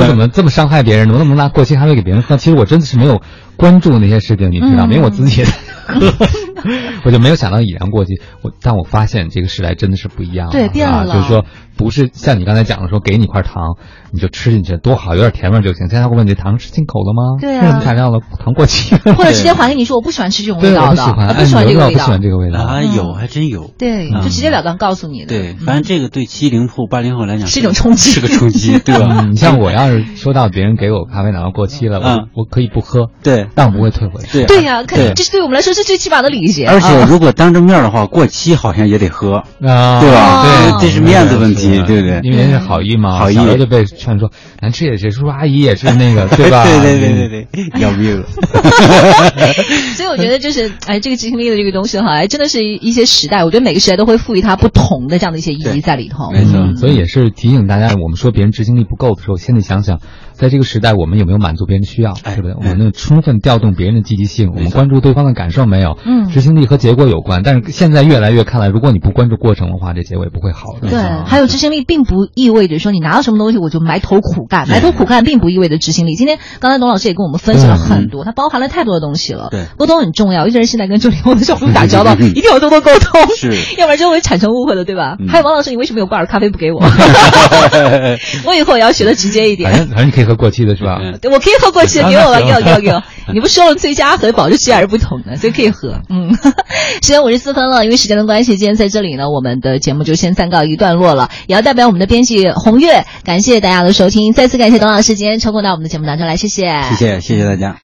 [0.00, 1.10] 我怎么这么伤害别人？
[1.10, 2.38] 我怎么拿过期咖啡给别人喝？
[2.38, 3.20] 其实我真的是没有
[3.56, 4.92] 关注那些事情，你知道吗？
[4.94, 5.44] 因为我自己。
[7.04, 11.06] 我就没有想到已然过去，我但我发现这个时代真的是不一样了，对，变了。
[11.06, 11.44] 就是说，
[11.76, 13.76] 不是像你刚才讲的说，给你块糖，
[14.12, 15.88] 你就吃进去，多好，有点甜味就行。
[15.88, 17.40] 现在会问你糖是进口的吗？
[17.40, 17.66] 对啊。
[17.66, 18.18] 什么材料的？
[18.38, 18.94] 糖过期。
[18.96, 21.98] 或者直接还给你说，我不喜欢吃这种味道的，我不喜欢这个味道。
[21.98, 23.70] 不喜欢这个味道啊，有还真有。
[23.78, 25.26] 对，就直截了当告诉你的。
[25.26, 29.26] 对，反正这个对七零后、八零后来讲是一种冲击，是个冲击， 对吧？
[29.30, 34.22] 你像我要是收到别人给我咖啡奶酪过期了，我我可以不喝，对，但我不会退回。
[34.32, 36.66] 对对呀，肯定这是对我们来说是最起码的礼节。
[36.66, 40.42] 而且如果当着面的话，过期好像也得喝啊，对吧？
[40.42, 42.20] 对，这是面子问题，对不对？
[42.22, 44.30] 因为人是好意嘛，好意就被劝说，
[44.60, 46.64] 难吃也是，叔叔阿姨也是那个，对吧？
[46.66, 48.26] 对对对对对，要命了。
[49.94, 56.30] 所以我觉得就是，哎，这个执行力的这个东西哈，哎，真的是一些时代，我觉得每个时代都会赋予它不同的这样的一些意义在里头。
[56.32, 60.00] 没错，所以也是提醒大家，我们说别人执行力不够的时候，先得想想。
[60.32, 62.54] 在这个时代，我们有没有满足别人的需要，是不对？
[62.54, 65.96] 我们能充分调动别人的积极性，我们关注对方的感受没有？
[66.04, 70.88] 嗯，执行力和结果有关，但是现在越来越看来，如果你不关注过程的话，这结果也不会好的。
[70.88, 76.14] 对，还有执行力并不意味着说你拿到什么东西我就埋头苦干，埋头苦干并不意味着执行力。
[76.14, 79.48] 今天刚才董老师也跟我们分析了很多，它包含了太多的东西了。
[79.50, 85.18] 对，沟通很重要，尤其是现在跟九零后的小朋友打交道，一定要多多沟通，是， 要不然就会产生误会了，对吧？
[85.28, 86.80] 还有王老师，你为什么有挂耳咖啡不给我？
[88.46, 89.70] 我以后也要学的直接一点。
[89.70, 90.98] 反正反正你可以喝过期的是吧？
[91.20, 93.02] 对我可以喝过期的，给我吧，给我，给我，给我。
[93.34, 96.00] 你不说了，最佳和保质期还是不同的，所以可以喝。
[96.08, 96.32] 嗯，
[97.02, 101.28] 时间五十四分了，因为时间的关系，今天在这里呢，我们的节目就先暂告一段落了。
[101.46, 107.76] 也要代表我们的编辑红月，感谢的收听，再次感谢董老师今天抽空到我们的节目当中来，谢谢，谢谢，谢谢大家。